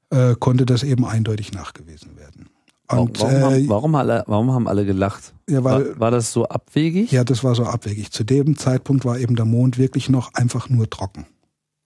[0.09, 2.49] äh, konnte das eben eindeutig nachgewiesen werden.
[2.89, 5.33] Und, warum, äh, haben, warum, alle, warum haben alle gelacht?
[5.47, 7.11] ja, weil, War, war das so abwegig?
[7.11, 8.11] ja, das war so abwegig.
[8.11, 11.25] Zu dem Zeitpunkt war eben der Mond wirklich noch einfach nur trocken.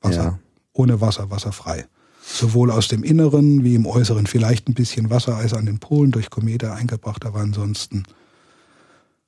[0.01, 0.23] Wasser.
[0.23, 0.39] Ja.
[0.73, 1.85] Ohne Wasser, wasserfrei.
[2.21, 4.25] Sowohl aus dem Inneren wie im Äußeren.
[4.25, 8.03] Vielleicht ein bisschen Wassereis an den Polen durch Komete eingebracht, aber ansonsten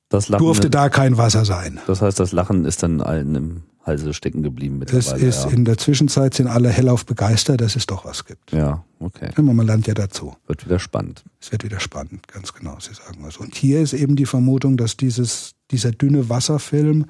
[0.08, 1.80] Das Lachen, durfte da kein Wasser sein.
[1.86, 5.26] Das heißt, das Lachen ist dann allen im Halse stecken geblieben Es mittlerweile.
[5.26, 5.50] ist ja.
[5.50, 8.52] in der Zwischenzeit sind alle hellauf begeistert, dass es doch was gibt.
[8.52, 9.30] ja, okay.
[9.40, 10.36] Man lernt ja dazu.
[10.46, 11.24] Wird wieder spannend.
[11.40, 13.38] Es wird wieder spannend, ganz genau, Sie sagen was.
[13.38, 17.06] Und hier ist eben die Vermutung, dass dieses, dieser dünne Wasserfilm,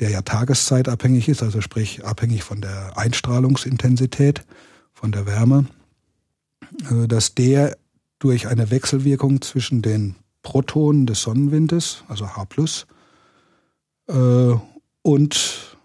[0.00, 4.44] der ja tageszeitabhängig ist, also sprich abhängig von der Einstrahlungsintensität,
[4.92, 5.66] von der Wärme,
[6.90, 7.76] äh, dass der
[8.18, 10.16] durch eine Wechselwirkung zwischen den
[10.48, 12.46] Protonen des Sonnenwindes, also H+,
[14.08, 14.56] äh,
[15.02, 15.76] und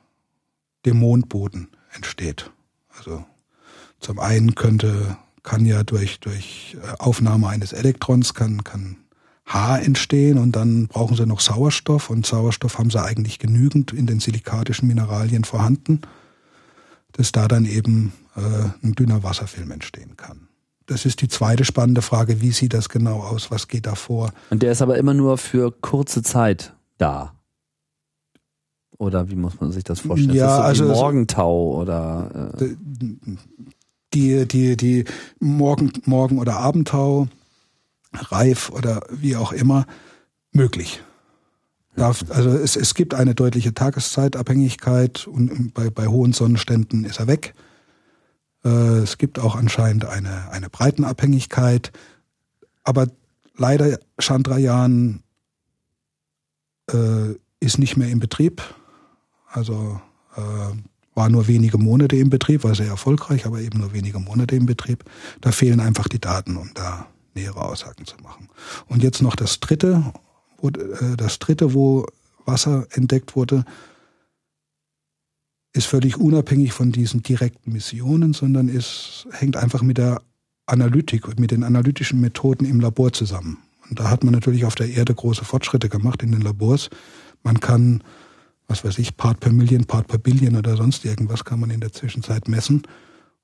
[0.85, 2.49] dem Mondboden entsteht.
[2.97, 3.25] Also
[3.99, 8.95] zum einen könnte, kann ja durch, durch äh, Aufnahme eines Elektrons kann, kann
[9.45, 14.07] H entstehen und dann brauchen sie noch Sauerstoff und Sauerstoff haben sie eigentlich genügend in
[14.07, 15.99] den silikatischen Mineralien vorhanden,
[17.11, 18.39] dass da dann eben äh,
[18.81, 20.42] ein dünner Wasserfilm entstehen kann.
[20.85, 24.31] Das ist die zweite spannende Frage, wie sieht das genau aus, was geht da vor?
[24.49, 27.33] Und der ist aber immer nur für kurze Zeit da.
[28.97, 30.35] Oder wie muss man sich das vorstellen?
[30.35, 32.75] Ja, das so also Morgentau oder äh,
[34.13, 35.05] die, die, die
[35.39, 37.27] Morgen, Morgen- oder Abendtau,
[38.13, 39.85] Reif oder wie auch immer,
[40.51, 41.01] möglich.
[41.95, 47.27] Darf, also es, es gibt eine deutliche Tageszeitabhängigkeit und bei, bei hohen Sonnenständen ist er
[47.27, 47.53] weg.
[48.63, 51.91] Äh, es gibt auch anscheinend eine, eine Breitenabhängigkeit.
[52.83, 53.07] Aber
[53.55, 55.23] leider Chandrayaan
[56.91, 58.61] äh, ist nicht mehr in Betrieb.
[59.47, 60.01] Also
[60.35, 60.75] äh,
[61.15, 64.65] war nur wenige Monate im Betrieb, war sehr erfolgreich, aber eben nur wenige Monate im
[64.65, 65.03] Betrieb.
[65.41, 68.49] Da fehlen einfach die Daten, um da nähere Aussagen zu machen.
[68.87, 70.13] Und jetzt noch das dritte,
[70.57, 72.05] wo, äh, das dritte, wo
[72.45, 73.65] Wasser entdeckt wurde,
[75.73, 80.21] ist völlig unabhängig von diesen direkten Missionen, sondern ist, hängt einfach mit der
[80.65, 83.57] Analytik, mit den analytischen Methoden im Labor zusammen.
[83.89, 86.89] Und da hat man natürlich auf der Erde große Fortschritte gemacht in den Labors.
[87.43, 88.03] Man kann
[88.67, 91.79] was weiß ich, Part per Million, Part per Billion oder sonst irgendwas kann man in
[91.79, 92.83] der Zwischenzeit messen.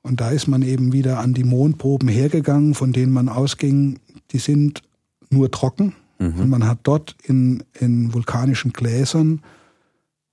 [0.02, 4.00] Und da ist man eben wieder an die Mondproben hergegangen, von denen man ausging,
[4.32, 4.82] die sind
[5.30, 5.94] nur trocken.
[6.20, 6.40] Mhm.
[6.40, 9.42] Und man hat dort in, in vulkanischen Gläsern,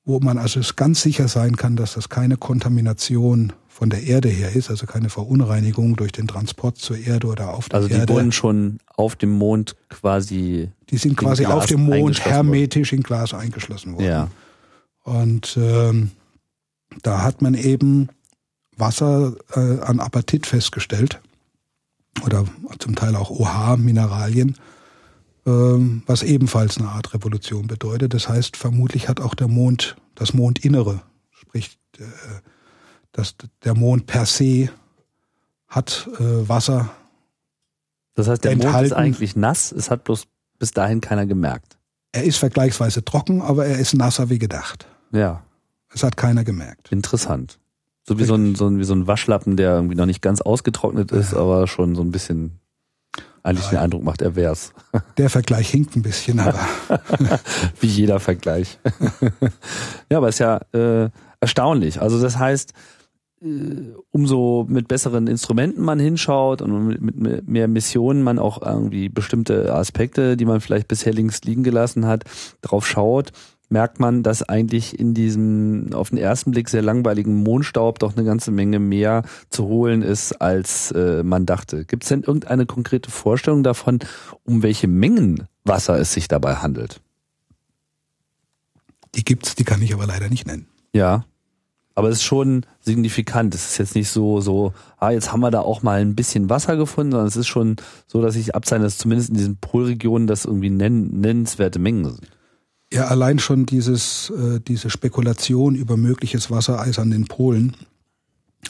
[0.06, 4.54] wo man also ganz sicher sein kann, dass das keine Kontamination von der Erde her
[4.54, 7.94] ist, also keine Verunreinigung durch den Transport zur Erde oder auf der Erde.
[7.94, 10.70] Also die wurden schon auf dem Mond quasi.
[10.88, 14.06] Die sind quasi auf dem Mond hermetisch in Glas eingeschlossen worden.
[14.06, 14.28] Ja.
[15.02, 16.12] Und ähm,
[17.02, 18.08] da hat man eben
[18.76, 21.20] Wasser äh, an Apatit festgestellt
[22.24, 22.44] oder
[22.78, 24.56] zum Teil auch OH-Mineralien,
[25.48, 28.14] was ebenfalls eine Art Revolution bedeutet.
[28.14, 32.02] Das heißt, vermutlich hat auch der Mond das Mondinnere, sprich äh,
[33.12, 34.70] dass der Mond per se
[35.68, 36.90] hat äh, Wasser.
[38.14, 38.74] Das heißt, der enthalten.
[38.76, 40.26] Mond ist eigentlich nass, es hat bloß
[40.58, 41.78] bis dahin keiner gemerkt.
[42.12, 44.86] Er ist vergleichsweise trocken, aber er ist nasser wie gedacht.
[45.12, 45.44] Ja.
[45.92, 46.90] Es hat keiner gemerkt.
[46.90, 47.58] Interessant.
[48.02, 50.40] So wie so ein, so ein, wie so ein Waschlappen, der irgendwie noch nicht ganz
[50.40, 51.38] ausgetrocknet ist, Ja.
[51.38, 52.58] aber schon so ein bisschen
[53.46, 53.78] eigentlich den.
[53.78, 54.72] Eindruck macht, er wär's.
[55.18, 56.58] Der Vergleich hinkt ein bisschen, aber
[57.80, 58.78] wie jeder Vergleich.
[60.10, 62.00] ja, aber ist ja äh, erstaunlich.
[62.00, 62.72] Also das heißt,
[63.42, 63.46] äh,
[64.10, 69.74] umso mit besseren Instrumenten man hinschaut und mit- mit mehr Missionen man auch irgendwie bestimmte
[69.74, 72.24] Aspekte, die man vielleicht bisher links liegen gelassen hat,
[72.62, 73.32] drauf schaut,
[73.68, 78.24] merkt man, dass eigentlich in diesem auf den ersten Blick sehr langweiligen Mondstaub doch eine
[78.24, 81.84] ganze Menge mehr zu holen ist, als äh, man dachte.
[81.84, 83.98] Gibt es denn irgendeine konkrete Vorstellung davon,
[84.44, 87.00] um welche Mengen Wasser es sich dabei handelt?
[89.16, 90.66] die gibt's, die kann ich aber leider nicht nennen.
[90.92, 91.24] Ja.
[91.94, 93.54] Aber es ist schon signifikant.
[93.54, 96.50] Es ist jetzt nicht so, so, ah, jetzt haben wir da auch mal ein bisschen
[96.50, 100.26] Wasser gefunden, sondern es ist schon so, dass ich abzeichne, dass zumindest in diesen Polregionen
[100.26, 102.28] das irgendwie nenn, nennenswerte Mengen sind.
[102.92, 107.76] Ja, allein schon dieses, äh, diese Spekulation über mögliches Wassereis an den Polen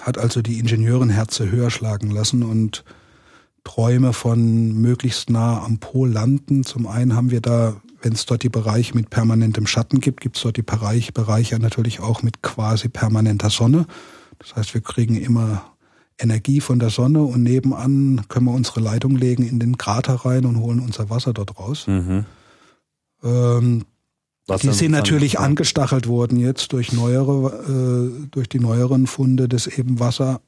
[0.01, 2.85] hat also die Ingenieurenherze höher schlagen lassen und
[3.65, 6.65] Träume von möglichst nah am Pol landen.
[6.65, 10.37] Zum einen haben wir da, wenn es dort die Bereiche mit permanentem Schatten gibt, gibt
[10.37, 13.87] es dort die Bereich, Bereiche natürlich auch mit quasi permanenter Sonne.
[14.39, 15.73] Das heißt, wir kriegen immer
[16.19, 20.47] Energie von der Sonne und nebenan können wir unsere Leitung legen in den Krater rein
[20.47, 21.87] und holen unser Wasser dort raus.
[21.87, 22.25] Mhm.
[23.23, 23.85] Ähm,
[24.47, 29.49] Was die sind natürlich sozusagen- angestachelt worden jetzt durch neuere, äh, durch die neueren Funde,
[29.49, 30.41] dass eben Wasser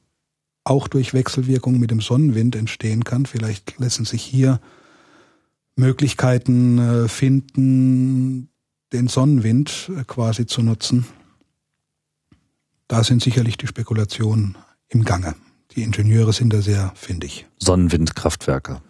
[0.63, 3.25] auch durch Wechselwirkung mit dem Sonnenwind entstehen kann.
[3.25, 4.59] Vielleicht lassen sich hier
[5.75, 8.49] Möglichkeiten äh, finden,
[8.93, 11.05] den Sonnenwind äh, quasi zu nutzen.
[12.87, 14.57] Da sind sicherlich die Spekulationen
[14.89, 15.35] im Gange.
[15.75, 17.45] Die Ingenieure sind da sehr findig.
[17.59, 18.81] Sonnenwindkraftwerke.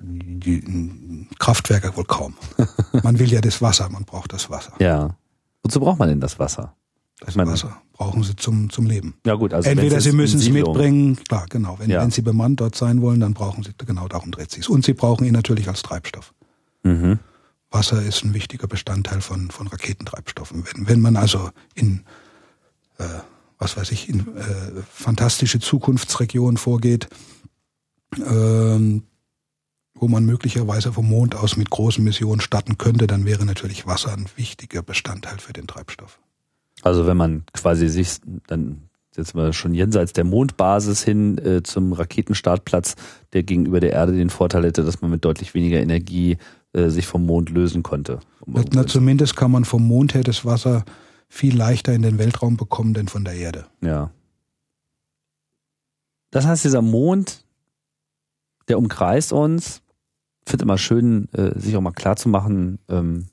[0.00, 2.34] Die Kraftwerke wohl kaum.
[3.02, 4.72] Man will ja das Wasser, man braucht das Wasser.
[4.78, 5.16] Ja.
[5.64, 6.74] Wozu braucht man denn das Wasser?
[7.20, 9.14] Das meine- Wasser brauchen sie zum, zum Leben.
[9.26, 11.80] Ja gut, also Entweder sie müssen es mitbringen, klar, genau.
[11.80, 12.00] Wenn, Ja.
[12.00, 14.68] wenn sie bemannt dort sein wollen, dann brauchen sie, genau darum dreht sich's.
[14.68, 16.32] Und sie brauchen ihn natürlich als Treibstoff.
[16.84, 17.18] Mhm.
[17.72, 20.64] Wasser ist ein wichtiger Bestandteil von, von Raketentreibstoffen.
[20.72, 22.04] Wenn, wenn man also in,
[22.98, 23.04] äh,
[23.58, 27.08] was weiß ich, in äh, fantastische Zukunftsregionen vorgeht,
[28.16, 29.02] ähm,
[30.00, 34.12] wo man möglicherweise vom Mond aus mit großen Missionen starten könnte, dann wäre natürlich Wasser
[34.12, 36.18] ein wichtiger Bestandteil für den Treibstoff.
[36.82, 41.92] Also wenn man quasi sich dann jetzt mal schon jenseits der Mondbasis hin äh, zum
[41.92, 42.94] Raketenstartplatz,
[43.32, 46.38] der gegenüber der Erde den Vorteil hätte, dass man mit deutlich weniger Energie
[46.72, 48.20] äh, sich vom Mond lösen konnte.
[48.46, 50.84] Na, na, zumindest kann man vom Mond her das Wasser
[51.28, 53.66] viel leichter in den Weltraum bekommen, denn von der Erde.
[53.82, 54.10] Ja.
[56.30, 57.44] Das heißt, dieser Mond,
[58.68, 59.82] der umkreist uns.
[60.48, 63.26] Ich finde immer schön, äh, sich auch mal klar zu machen, ähm,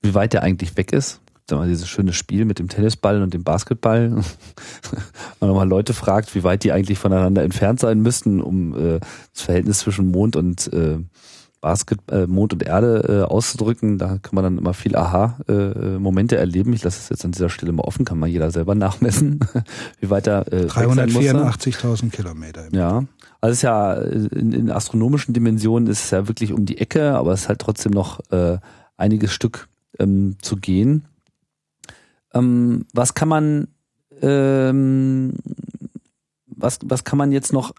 [0.00, 1.20] wie weit der eigentlich weg ist.
[1.46, 4.08] Sag mal, dieses schöne Spiel mit dem Tennisball und dem Basketball.
[4.08, 4.22] Man
[5.50, 9.00] nochmal Leute fragt, wie weit die eigentlich voneinander entfernt sein müssten, um äh,
[9.34, 10.96] das Verhältnis zwischen Mond und äh,
[11.60, 13.98] Basket, äh, Mond und Erde äh, auszudrücken.
[13.98, 16.72] Da kann man dann immer viel Aha-Momente äh, erleben.
[16.72, 19.40] Ich lasse es jetzt an dieser Stelle mal offen, kann mal jeder selber nachmessen,
[20.00, 20.50] wie weiter.
[20.50, 22.68] Äh, 384.000 Kilometer.
[22.72, 23.04] Ja,
[23.44, 27.32] also ist ja in, in astronomischen Dimensionen ist es ja wirklich um die Ecke, aber
[27.32, 28.56] es ist halt trotzdem noch äh,
[28.96, 29.68] einiges Stück
[29.98, 31.04] ähm, zu gehen.
[32.32, 33.68] Ähm, was kann man
[34.22, 35.34] ähm,
[36.46, 37.74] was, was kann man jetzt noch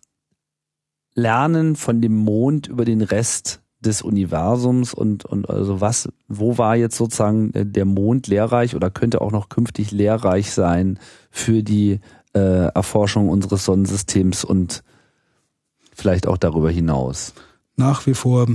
[1.16, 6.76] lernen von dem Mond über den Rest des Universums und, und also was, wo war
[6.76, 11.00] jetzt sozusagen äh, der Mond lehrreich oder könnte auch noch künftig lehrreich sein
[11.32, 12.02] für die
[12.36, 14.84] äh, Erforschung unseres Sonnensystems und
[15.96, 17.34] vielleicht auch darüber hinaus?
[17.76, 18.48] Nach wie vor,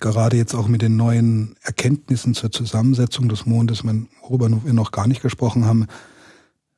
[0.00, 5.06] gerade jetzt auch mit den neuen Erkenntnissen zur Zusammensetzung des Mondes, worüber wir noch gar
[5.06, 5.86] nicht gesprochen haben,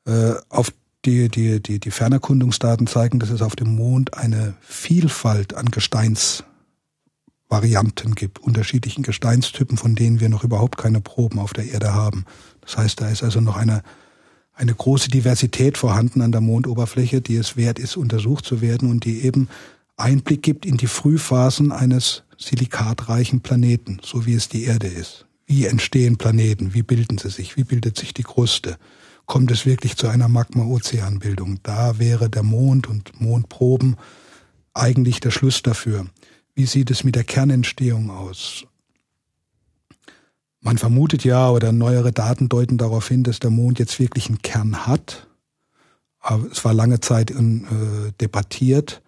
[0.07, 0.73] äh, auf
[1.05, 8.15] die, die, die, die Fernerkundungsdaten zeigen, dass es auf dem Mond eine Vielfalt an Gesteinsvarianten
[8.15, 12.25] gibt, unterschiedlichen Gesteinstypen, von denen wir noch überhaupt keine Proben auf der Erde haben.
[12.61, 13.83] Das heißt, da ist also noch eine,
[14.57, 19.05] eine große Diversität vorhanden an der Mondoberfläche, die es wert ist, untersucht zu werden und
[19.05, 19.49] die eben
[19.97, 25.27] Einblick gibt in die Frühphasen eines silikatreichen Planeten, so wie es die Erde ist.
[25.47, 26.75] Wie entstehen Planeten?
[26.75, 27.57] Wie bilden sie sich?
[27.57, 28.77] Wie bildet sich die Kruste?
[29.27, 31.59] kommt es wirklich zu einer Magma-Ozeanbildung.
[31.63, 33.97] Da wäre der Mond und Mondproben
[34.73, 36.07] eigentlich der Schluss dafür.
[36.55, 38.65] Wie sieht es mit der Kernentstehung aus?
[40.67, 44.43] Man vermutet ja, oder neuere Daten deuten darauf hin, dass der Mond jetzt wirklich einen
[44.43, 45.29] Kern hat.
[46.19, 49.01] Aber es war lange Zeit äh, debattiert.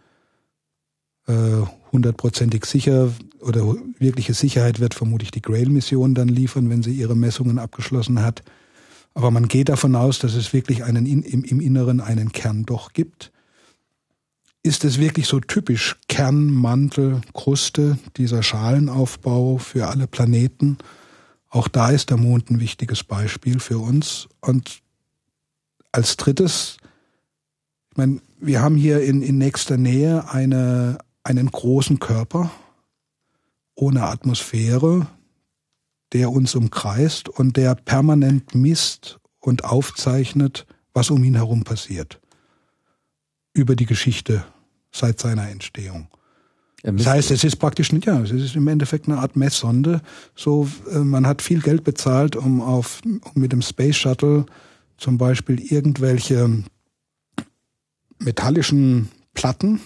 [1.26, 7.16] Äh, hundertprozentig sicher oder wirkliche Sicherheit wird vermutlich die Grail-Mission dann liefern, wenn sie ihre
[7.16, 8.44] Messungen abgeschlossen hat.
[9.14, 12.92] Aber man geht davon aus, dass es wirklich einen im, im Inneren einen Kern doch
[12.92, 13.32] gibt.
[14.62, 20.78] Ist es wirklich so typisch Kern, Mantel, Kruste, dieser Schalenaufbau für alle Planeten?
[21.48, 24.28] Auch da ist der Mond ein wichtiges Beispiel für uns.
[24.40, 24.82] Und
[25.92, 26.76] als drittes,
[27.90, 32.50] ich meine, wir haben hier in, in nächster Nähe eine, einen großen Körper
[33.74, 35.06] ohne Atmosphäre,
[36.12, 42.20] der uns umkreist und der permanent misst und aufzeichnet, was um ihn herum passiert.
[43.52, 44.44] Über die Geschichte
[44.90, 46.08] seit seiner Entstehung.
[46.82, 50.00] Das heißt, es ist praktisch nicht, ja, es ist im Endeffekt eine Art Messsonde.
[50.36, 54.46] So, äh, man hat viel Geld bezahlt, um auf, um mit dem Space Shuttle
[54.96, 56.62] zum Beispiel irgendwelche
[58.20, 59.80] metallischen Platten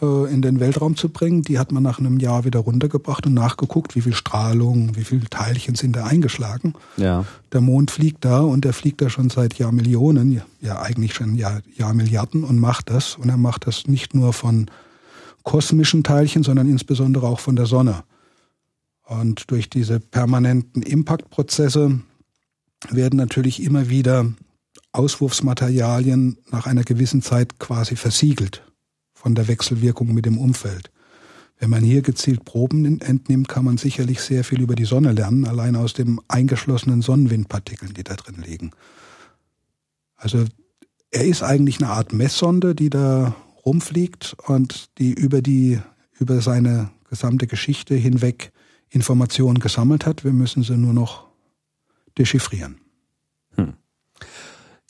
[0.00, 1.42] äh, in den Weltraum zu bringen.
[1.42, 5.28] Die hat man nach einem Jahr wieder runtergebracht und nachgeguckt, wie viel Strahlung, wie viele
[5.28, 6.74] Teilchen sind da eingeschlagen.
[6.96, 7.24] Ja.
[7.52, 11.60] Der Mond fliegt da und der fliegt da schon seit Jahrmillionen, ja eigentlich schon Jahr,
[11.76, 13.16] Jahrmilliarden und macht das.
[13.16, 14.70] Und er macht das nicht nur von
[15.48, 18.04] kosmischen Teilchen, sondern insbesondere auch von der Sonne.
[19.06, 22.00] Und durch diese permanenten Impact-Prozesse
[22.90, 24.30] werden natürlich immer wieder
[24.92, 28.62] Auswurfsmaterialien nach einer gewissen Zeit quasi versiegelt
[29.14, 30.90] von der Wechselwirkung mit dem Umfeld.
[31.58, 35.46] Wenn man hier gezielt Proben entnimmt, kann man sicherlich sehr viel über die Sonne lernen,
[35.46, 38.72] allein aus den eingeschlossenen Sonnenwindpartikeln, die da drin liegen.
[40.14, 40.44] Also
[41.10, 43.34] er ist eigentlich eine Art Messsonde, die da
[43.68, 45.78] rumfliegt und die über die
[46.18, 48.50] über seine gesamte Geschichte hinweg
[48.88, 50.24] Informationen gesammelt hat.
[50.24, 51.28] Wir müssen sie nur noch
[52.16, 52.80] dechiffrieren.
[53.54, 53.74] Hm.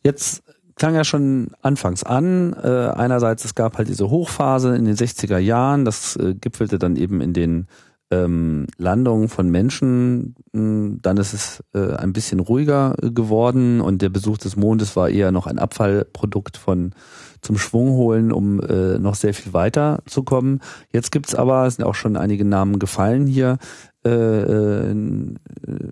[0.05, 0.43] Jetzt
[0.77, 2.55] klang ja schon anfangs an.
[2.55, 6.97] Äh, einerseits, es gab halt diese Hochphase in den 60er Jahren, das äh, gipfelte dann
[6.97, 7.67] eben in den
[8.11, 10.37] ähm, Landungen von Menschen.
[10.55, 15.11] Hm, dann ist es äh, ein bisschen ruhiger geworden und der Besuch des Mondes war
[15.11, 16.95] eher noch ein Abfallprodukt von
[17.41, 20.61] zum Schwung holen, um äh, noch sehr viel weiter zu kommen.
[20.93, 23.59] Jetzt gibt's aber, es sind auch schon einige Namen gefallen hier,
[24.05, 24.95] äh, äh,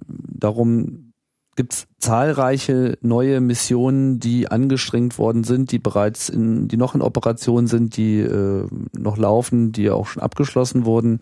[0.08, 1.12] darum
[1.56, 7.02] gibt es zahlreiche neue Missionen, die angestrengt worden sind, die bereits in, die noch in
[7.02, 8.66] Operation sind, die äh,
[8.96, 11.20] noch laufen, die auch schon abgeschlossen wurden.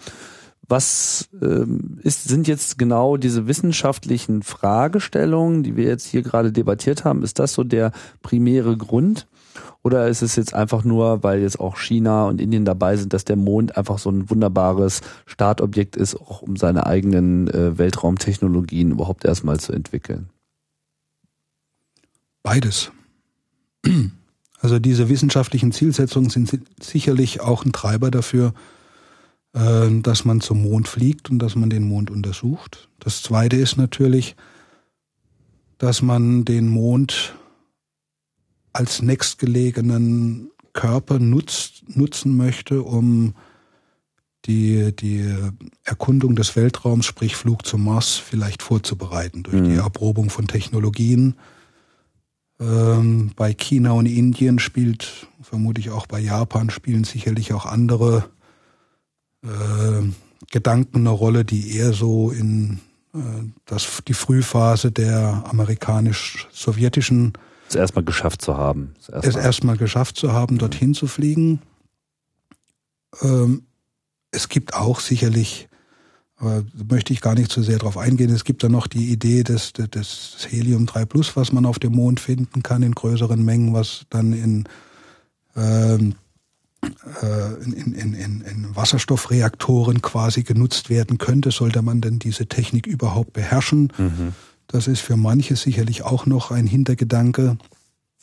[0.67, 1.67] Was äh,
[2.03, 7.23] ist, sind jetzt genau diese wissenschaftlichen Fragestellungen, die wir jetzt hier gerade debattiert haben?
[7.23, 9.27] Ist das so der primäre Grund?
[9.83, 13.25] Oder ist es jetzt einfach nur, weil jetzt auch China und Indien dabei sind, dass
[13.25, 19.25] der Mond einfach so ein wunderbares Startobjekt ist, auch um seine eigenen äh, Weltraumtechnologien überhaupt
[19.25, 20.29] erstmal zu entwickeln?
[22.43, 22.93] Beides.
[24.61, 26.51] Also diese wissenschaftlichen Zielsetzungen sind
[26.81, 28.55] sicherlich auch ein Treiber dafür,
[29.53, 32.89] äh, dass man zum Mond fliegt und dass man den Mond untersucht.
[32.99, 34.37] Das Zweite ist natürlich,
[35.77, 37.35] dass man den Mond
[38.75, 43.35] als nächstgelegenen Körper nutzt, nutzen möchte, um
[44.45, 45.35] die, die
[45.85, 49.65] Erkundung des Weltraums, sprich Flug zum Mars, vielleicht vorzubereiten durch mhm.
[49.71, 51.37] die Erprobung von Technologien.
[52.61, 58.29] Ähm, bei China und Indien spielt, vermutlich auch bei Japan, spielen sicherlich auch andere
[59.43, 60.03] äh,
[60.51, 62.81] Gedanken eine Rolle, die eher so in
[63.15, 63.19] äh,
[63.65, 67.33] das, die Frühphase der amerikanisch-sowjetischen
[67.75, 68.95] es erstmal geschafft zu haben.
[69.01, 71.61] Es erstmal, es erstmal geschafft zu haben, dorthin zu fliegen.
[73.23, 73.63] Ähm,
[74.31, 75.69] es gibt auch sicherlich,
[76.37, 79.13] aber da möchte ich gar nicht zu sehr drauf eingehen, es gibt da noch die
[79.13, 83.43] Idee des, des Helium 3 Plus, was man auf dem Mond finden kann in größeren
[83.45, 84.65] Mengen, was dann in,
[85.57, 86.15] ähm,
[87.23, 92.87] äh, in, in, in, in Wasserstoffreaktoren quasi genutzt werden könnte, sollte man denn diese Technik
[92.87, 93.93] überhaupt beherrschen.
[93.97, 94.35] Mhm.
[94.67, 97.57] Das ist für manche sicherlich auch noch ein Hintergedanke.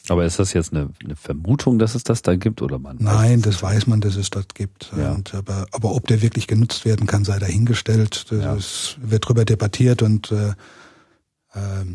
[0.09, 2.97] Aber ist das jetzt eine, eine, Vermutung, dass es das da gibt oder man?
[2.99, 4.91] Nein, das weiß man, dass es das gibt.
[4.97, 5.11] Ja.
[5.11, 8.25] Und, aber, aber ob der wirklich genutzt werden kann, sei dahingestellt.
[8.31, 8.55] Das ja.
[8.55, 10.49] ist, wird darüber debattiert und äh,
[11.53, 11.85] äh,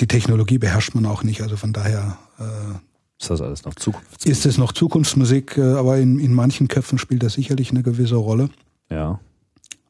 [0.00, 1.42] die Technologie beherrscht man auch nicht.
[1.42, 2.78] Also von daher äh,
[3.20, 4.32] ist das alles noch Zukunftsmusik?
[4.32, 8.16] Ist es noch Zukunftsmusik, äh, aber in, in manchen Köpfen spielt das sicherlich eine gewisse
[8.16, 8.48] Rolle.
[8.90, 9.20] Ja.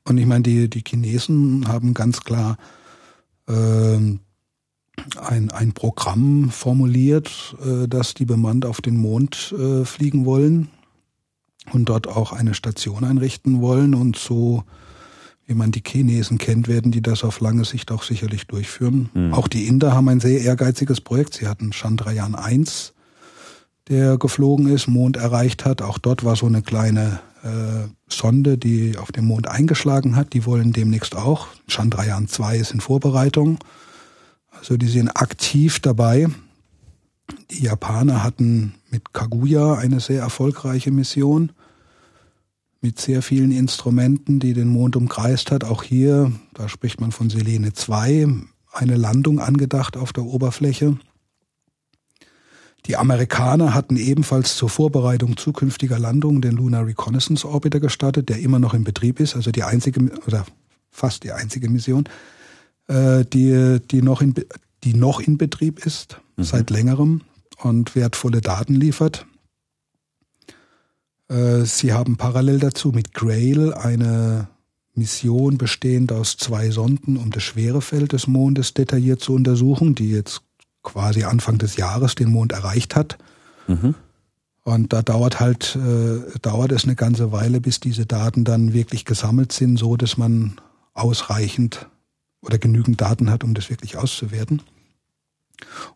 [0.07, 2.59] Und ich meine, die, die Chinesen haben ganz klar
[3.49, 4.19] äh,
[5.17, 10.69] ein, ein Programm formuliert, äh, dass die bemannt auf den Mond äh, fliegen wollen
[11.73, 13.95] und dort auch eine Station einrichten wollen.
[13.95, 14.65] Und so,
[15.47, 19.11] wie man die Chinesen kennt, werden die das auf lange Sicht auch sicherlich durchführen.
[19.15, 19.35] Mhm.
[19.35, 21.35] Auch die Inder haben ein sehr ehrgeiziges Projekt.
[21.35, 22.95] Sie hatten Chandrayaan 1,
[23.89, 25.83] der geflogen ist, Mond erreicht hat.
[25.83, 27.21] Auch dort war so eine kleine
[28.09, 30.33] Sonde, die auf dem Mond eingeschlagen hat.
[30.33, 31.49] Die wollen demnächst auch.
[31.69, 33.59] Chandrayaan 2 ist in Vorbereitung.
[34.51, 36.29] Also die sind aktiv dabei.
[37.51, 41.53] Die Japaner hatten mit Kaguya eine sehr erfolgreiche Mission
[42.85, 45.65] mit sehr vielen Instrumenten, die den Mond umkreist hat.
[45.65, 48.29] Auch hier, da spricht man von Selene 2,
[48.73, 50.99] eine Landung angedacht auf der Oberfläche.
[52.87, 58.59] Die Amerikaner hatten ebenfalls zur Vorbereitung zukünftiger Landungen den Lunar Reconnaissance Orbiter gestartet, der immer
[58.59, 60.45] noch in Betrieb ist, also die einzige oder
[60.91, 62.05] fast die einzige Mission,
[62.89, 64.35] äh, die, die, noch in,
[64.85, 66.45] die noch in Betrieb ist, mhm.
[66.45, 67.23] seit längerem
[67.63, 69.27] und wertvolle Daten liefert.
[71.29, 74.49] Äh, sie haben parallel dazu mit Grail eine
[74.95, 80.43] Mission bestehend aus zwei Sonden, um das Schwerefeld des Mondes detailliert zu untersuchen, die jetzt
[80.85, 83.19] quasi Anfang des Jahres den Mond erreicht hat.
[83.67, 83.97] Mhm.
[84.63, 89.05] Und da dauert halt, äh, dauert es eine ganze Weile, bis diese Daten dann wirklich
[89.05, 90.61] gesammelt sind, so dass man
[90.95, 91.89] ausreichend
[92.41, 94.63] oder genügend Daten hat, um das wirklich auszuwerten.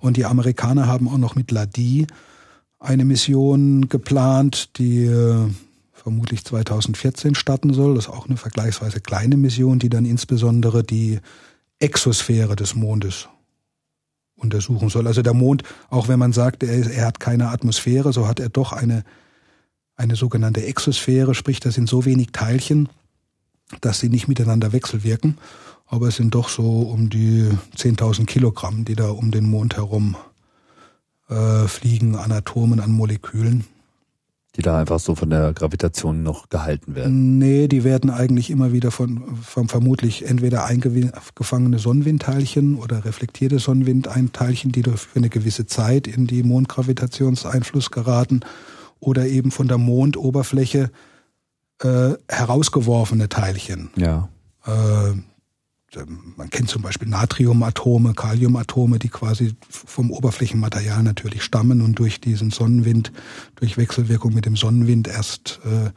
[0.00, 2.06] Und die Amerikaner haben auch noch mit LADI
[2.78, 5.48] eine Mission geplant, die äh,
[5.92, 7.94] vermutlich 2014 starten soll.
[7.94, 11.20] Das ist auch eine vergleichsweise kleine Mission, die dann insbesondere die
[11.80, 13.28] Exosphäre des Mondes
[14.38, 15.06] untersuchen soll.
[15.06, 18.48] Also der Mond, auch wenn man sagt, er, er hat keine Atmosphäre, so hat er
[18.48, 19.04] doch eine,
[19.96, 22.88] eine sogenannte Exosphäre, sprich, das sind so wenig Teilchen,
[23.80, 25.38] dass sie nicht miteinander wechselwirken.
[25.86, 30.16] Aber es sind doch so um die 10.000 Kilogramm, die da um den Mond herum
[31.28, 33.64] äh, fliegen, an Atomen, an Molekülen
[34.58, 37.38] die da einfach so von der Gravitation noch gehalten werden?
[37.38, 44.72] Nee, die werden eigentlich immer wieder von, von vermutlich entweder eingefangene Sonnenwindteilchen oder reflektierte Sonnenwindteilchen,
[44.72, 48.40] die für eine gewisse Zeit in die Mondgravitationseinfluss geraten
[48.98, 50.90] oder eben von der Mondoberfläche
[51.80, 53.90] äh, herausgeworfene Teilchen.
[53.96, 54.28] Ja.
[54.66, 55.12] Äh,
[56.36, 62.50] man kennt zum Beispiel Natriumatome, Kaliumatome, die quasi vom Oberflächenmaterial natürlich stammen und durch diesen
[62.50, 63.12] Sonnenwind,
[63.56, 65.90] durch Wechselwirkung mit dem Sonnenwind erst äh,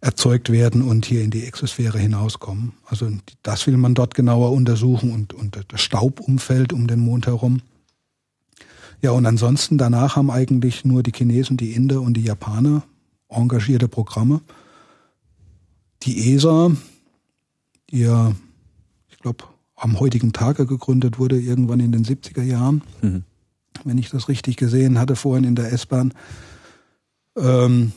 [0.00, 2.74] erzeugt werden und hier in die Exosphäre hinauskommen.
[2.84, 3.10] Also
[3.42, 7.62] das will man dort genauer untersuchen und, und das Staubumfeld um den Mond herum.
[9.02, 12.84] Ja, und ansonsten danach haben eigentlich nur die Chinesen, die Inder und die Japaner
[13.28, 14.40] engagierte Programme.
[16.02, 16.70] Die ESA,
[17.90, 18.32] ja
[19.26, 19.44] glaube,
[19.74, 22.82] am heutigen Tage gegründet wurde, irgendwann in den 70er Jahren.
[23.02, 23.24] Mhm.
[23.84, 26.14] Wenn ich das richtig gesehen hatte, vorhin in der S-Bahn.
[27.36, 27.92] Ähm,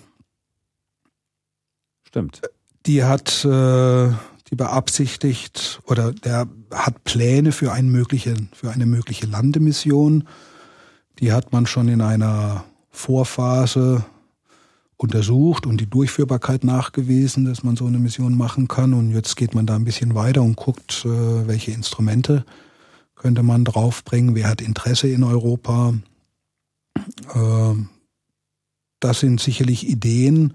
[2.03, 2.41] Stimmt.
[2.88, 4.10] Die hat, äh,
[4.49, 10.27] die beabsichtigt oder der hat Pläne für, einen möglichen, für eine mögliche Landemission.
[11.19, 14.03] Die hat man schon in einer Vorphase
[15.00, 18.94] untersucht und die Durchführbarkeit nachgewiesen, dass man so eine Mission machen kann.
[18.94, 22.46] Und jetzt geht man da ein bisschen weiter und guckt, äh, welche Instrumente
[23.16, 25.94] könnte man draufbringen, wer hat Interesse in Europa.
[27.34, 27.74] Äh,
[29.00, 30.54] das sind sicherlich Ideen,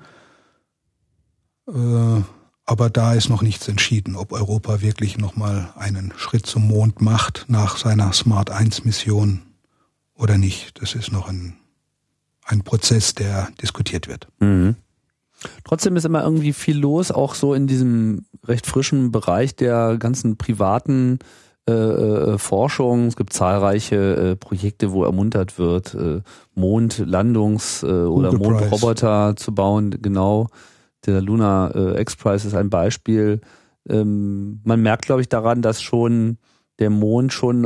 [1.67, 2.23] äh,
[2.67, 7.45] Aber da ist noch nichts entschieden, ob Europa wirklich nochmal einen Schritt zum Mond macht
[7.49, 9.43] nach seiner Smart 1 Mission
[10.15, 10.81] oder nicht.
[10.81, 11.57] Das ist noch ein,
[12.45, 14.29] ein Prozess, der diskutiert wird.
[14.41, 14.77] Mhm.
[15.65, 20.37] Trotzdem ist immer irgendwie viel los, auch so in diesem recht frischen Bereich der ganzen
[20.37, 21.19] privaten
[21.69, 23.07] äh, äh Forschung.
[23.07, 26.21] Es gibt zahlreiche äh, Projekte, wo ermuntert wird, äh,
[26.57, 29.91] Mondlandungs- äh, oder Mondroboter zu bauen.
[30.01, 30.49] Genau,
[31.05, 33.41] der Luna äh, X-Prize ist ein Beispiel.
[33.89, 36.39] Ähm, man merkt, glaube ich, daran, dass schon
[36.79, 37.63] der Mond schon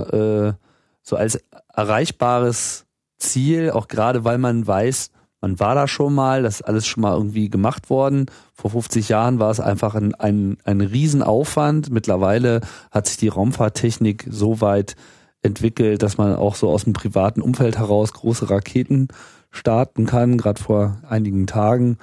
[1.03, 1.43] so als
[1.73, 2.85] erreichbares
[3.19, 7.03] Ziel, auch gerade weil man weiß, man war da schon mal, das ist alles schon
[7.03, 8.27] mal irgendwie gemacht worden.
[8.55, 11.90] Vor 50 Jahren war es einfach ein, ein, ein Riesenaufwand.
[11.90, 14.97] Mittlerweile hat sich die Raumfahrttechnik so weit
[15.43, 19.09] entwickelt, dass man auch so aus dem privaten Umfeld heraus große Raketen
[19.51, 20.39] starten kann.
[20.39, 21.99] Gerade vor einigen Tagen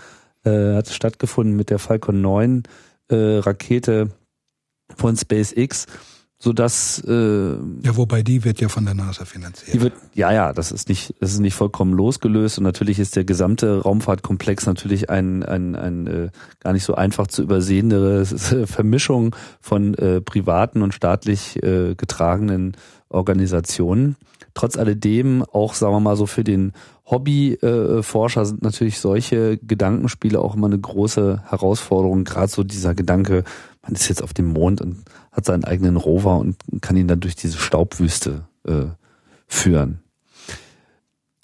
[0.46, 2.64] äh, hat es stattgefunden mit der Falcon 9
[3.10, 4.12] äh, Rakete
[4.96, 5.88] von SpaceX
[6.38, 9.74] so dass äh, ja wobei die wird ja von der NASA finanziert.
[9.74, 13.16] Die wird ja ja, das ist nicht das ist nicht vollkommen losgelöst und natürlich ist
[13.16, 16.30] der gesamte Raumfahrtkomplex natürlich ein ein ein äh,
[16.60, 22.76] gar nicht so einfach zu übersehende Vermischung von äh, privaten und staatlich äh, getragenen
[23.10, 24.18] Organisationen.
[24.54, 26.74] Trotz alledem auch sagen wir mal so für den
[27.10, 32.24] Hobbyforscher äh, sind natürlich solche Gedankenspiele auch immer eine große Herausforderung.
[32.24, 33.44] Gerade so dieser Gedanke,
[33.84, 35.04] man ist jetzt auf dem Mond und
[35.36, 38.86] hat seinen eigenen Rover und kann ihn dann durch diese Staubwüste äh,
[39.48, 40.00] führen.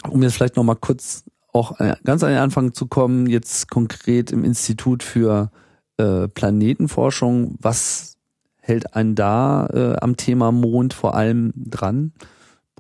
[0.10, 4.32] Um jetzt vielleicht nochmal kurz auch äh, ganz an den Anfang zu kommen, jetzt konkret
[4.32, 5.52] im Institut für
[5.98, 8.18] äh, Planetenforschung, was
[8.62, 12.14] hält einen da äh, am Thema Mond vor allem dran?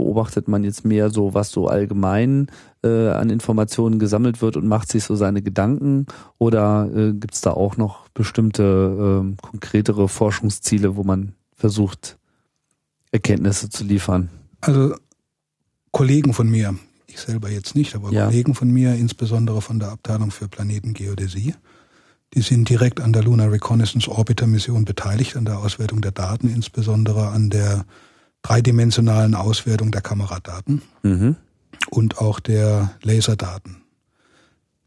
[0.02, 2.48] Beobachtet man jetzt mehr so, was so allgemein
[2.84, 6.07] äh, an Informationen gesammelt wird und macht sich so seine Gedanken?
[6.40, 8.64] Oder äh, gibt es da auch noch bestimmte
[9.23, 12.18] äh, konkretere Forschungsziele, wo man versucht,
[13.11, 14.30] Erkenntnisse zu liefern?
[14.60, 14.95] Also
[15.91, 16.73] Kollegen von mir,
[17.06, 18.26] ich selber jetzt nicht, aber ja.
[18.26, 21.53] Kollegen von mir, insbesondere von der Abteilung für Planetengeodäsie,
[22.34, 26.49] die sind direkt an der Lunar Reconnaissance Orbiter Mission beteiligt, an der Auswertung der Daten,
[26.49, 27.86] insbesondere an der
[28.41, 30.81] dreidimensionalen Auswertung der Kameradaten.
[31.03, 31.35] Mhm
[31.89, 33.77] und auch der Laserdaten.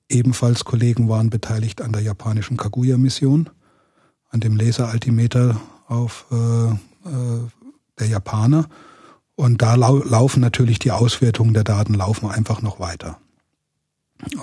[0.08, 3.50] Ebenfalls Kollegen waren beteiligt an der japanischen Kaguya-Mission,
[4.30, 6.76] an dem Laseraltimeter auf äh, äh,
[7.98, 8.66] der Japaner.
[9.34, 13.18] Und da lau laufen natürlich die Auswertungen der Daten laufen einfach noch weiter.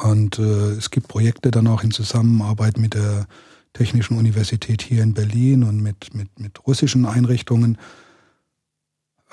[0.04, 3.28] Und äh, es gibt Projekte dann auch in Zusammenarbeit mit der
[3.74, 7.78] Technischen Universität hier in Berlin und mit, mit, mit russischen Einrichtungen,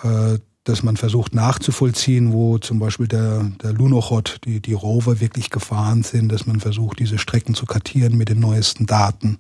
[0.02, 5.48] äh, dass man versucht nachzuvollziehen, wo zum Beispiel der, der Lunochod, die, die Rover wirklich
[5.48, 9.38] gefahren sind, dass man versucht, diese Strecken zu kartieren mit den neuesten Daten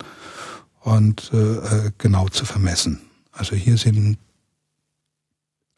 [0.80, 3.00] und äh, äh genau zu vermessen.
[3.30, 4.16] Also hier sind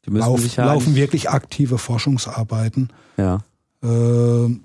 [0.06, 2.90] lauf, laufen wirklich aktive Forschungsarbeiten.
[3.16, 3.40] Ja.
[3.82, 4.56] Äh,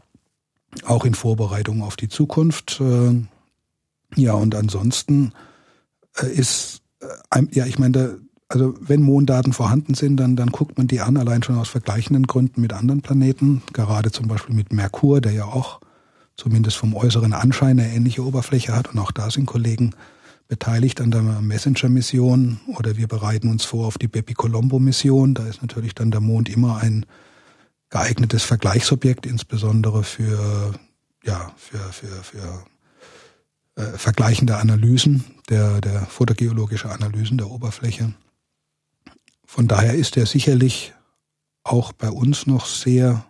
[0.84, 2.80] auch in Vorbereitung auf die Zukunft.
[2.80, 3.24] Äh,
[4.16, 5.34] ja, und ansonsten
[6.18, 10.88] äh, ist, äh, ja, ich meine, also wenn Monddaten vorhanden sind, dann, dann guckt man
[10.88, 15.22] die an, allein schon aus vergleichenden Gründen mit anderen Planeten, gerade zum Beispiel mit Merkur,
[15.22, 15.80] der ja auch
[16.36, 19.96] zumindest vom äußeren Anschein eine ähnliche Oberfläche hat und auch da sind Kollegen
[20.48, 25.34] beteiligt an der Messenger-Mission oder wir bereiten uns vor auf die Bepi-Colombo-Mission.
[25.34, 27.06] Da ist natürlich dann der Mond immer ein
[27.90, 30.74] geeignetes Vergleichsobjekt, insbesondere für,
[31.24, 32.66] ja, für, für, für
[33.76, 38.14] äh, vergleichende Analysen, der, der fotogeologische Analysen der Oberfläche.
[39.56, 40.94] Von daher ist er sicherlich
[41.64, 43.26] auch bei uns noch sehr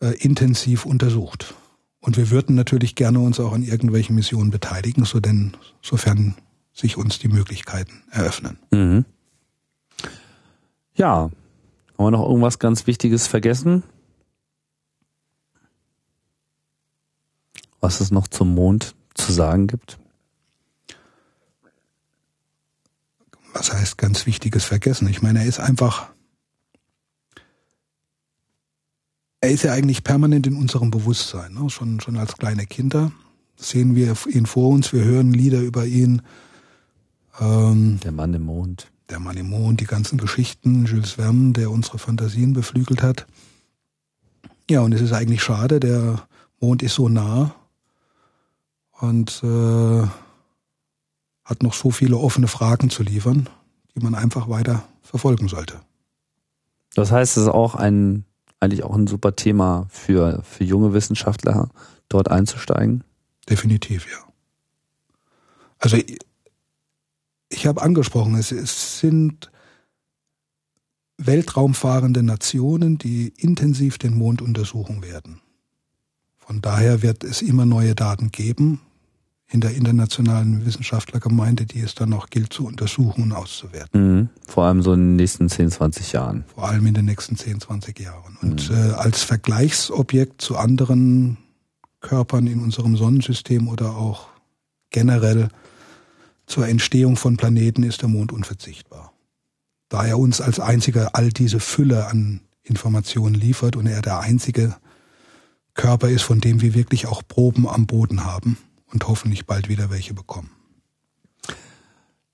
[0.00, 1.54] äh, intensiv untersucht.
[1.98, 6.36] Und wir würden natürlich gerne uns auch an irgendwelchen Missionen beteiligen, so denn, sofern
[6.72, 8.60] sich uns die Möglichkeiten eröffnen.
[8.70, 9.06] Mhm.
[10.94, 11.32] Ja, haben
[11.98, 13.82] wir noch irgendwas ganz Wichtiges vergessen?
[17.80, 19.99] Was es noch zum Mond zu sagen gibt?
[23.52, 25.08] Was heißt ganz Wichtiges vergessen?
[25.08, 26.10] Ich meine, er ist einfach,
[29.40, 31.54] er ist ja eigentlich permanent in unserem Bewusstsein.
[31.54, 31.70] Ne?
[31.70, 33.12] Schon, schon als kleine Kinder
[33.56, 36.22] sehen wir ihn vor uns, wir hören Lieder über ihn.
[37.40, 38.90] Ähm, der Mann im Mond.
[39.10, 43.26] Der Mann im Mond, die ganzen Geschichten, Jules Verne, der unsere Fantasien beflügelt hat.
[44.70, 46.26] Ja, und es ist eigentlich schade, der
[46.60, 47.54] Mond ist so nah
[49.00, 50.06] und äh,
[51.50, 53.48] hat noch so viele offene Fragen zu liefern,
[53.94, 55.80] die man einfach weiter verfolgen sollte.
[56.94, 58.24] Das heißt, es ist auch ein,
[58.60, 61.68] eigentlich auch ein super Thema für, für junge Wissenschaftler,
[62.08, 63.02] dort einzusteigen?
[63.48, 64.18] Definitiv, ja.
[65.78, 65.98] Also
[67.48, 69.50] ich habe angesprochen, es, es sind
[71.16, 75.40] weltraumfahrende Nationen, die intensiv den Mond untersuchen werden.
[76.38, 78.80] Von daher wird es immer neue Daten geben
[79.52, 84.18] in der internationalen Wissenschaftlergemeinde, die es dann auch gilt zu untersuchen und auszuwerten.
[84.18, 84.28] Mhm.
[84.46, 86.44] Vor allem so in den nächsten 10, 20 Jahren.
[86.54, 88.38] Vor allem in den nächsten 10, 20 Jahren.
[88.42, 88.76] Und mhm.
[88.76, 91.36] äh, als Vergleichsobjekt zu anderen
[92.00, 94.28] Körpern in unserem Sonnensystem oder auch
[94.90, 95.48] generell
[96.46, 99.12] zur Entstehung von Planeten ist der Mond unverzichtbar.
[99.88, 104.76] Da er uns als einziger all diese Fülle an Informationen liefert und er der einzige
[105.74, 108.56] Körper ist, von dem wir wirklich auch Proben am Boden haben
[108.92, 110.50] und hoffentlich bald wieder welche bekommen.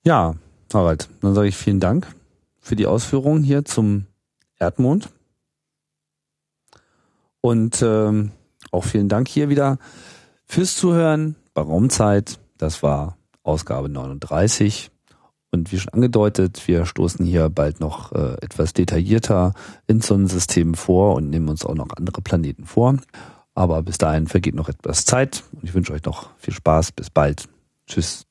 [0.03, 0.35] Ja,
[0.73, 2.07] Harald, dann sage ich vielen Dank
[2.59, 4.05] für die Ausführungen hier zum
[4.59, 5.09] Erdmond.
[7.41, 8.31] Und ähm,
[8.71, 9.77] auch vielen Dank hier wieder
[10.45, 12.39] fürs Zuhören bei Raumzeit.
[12.57, 14.91] Das war Ausgabe 39.
[15.51, 19.53] Und wie schon angedeutet, wir stoßen hier bald noch äh, etwas detaillierter
[19.87, 22.97] ins Sonnensystem vor und nehmen uns auch noch andere Planeten vor.
[23.57, 26.91] Aber bis dahin vergeht noch etwas Zeit und ich wünsche euch noch viel Spaß.
[26.91, 27.49] Bis bald.
[27.87, 28.27] Tschüss.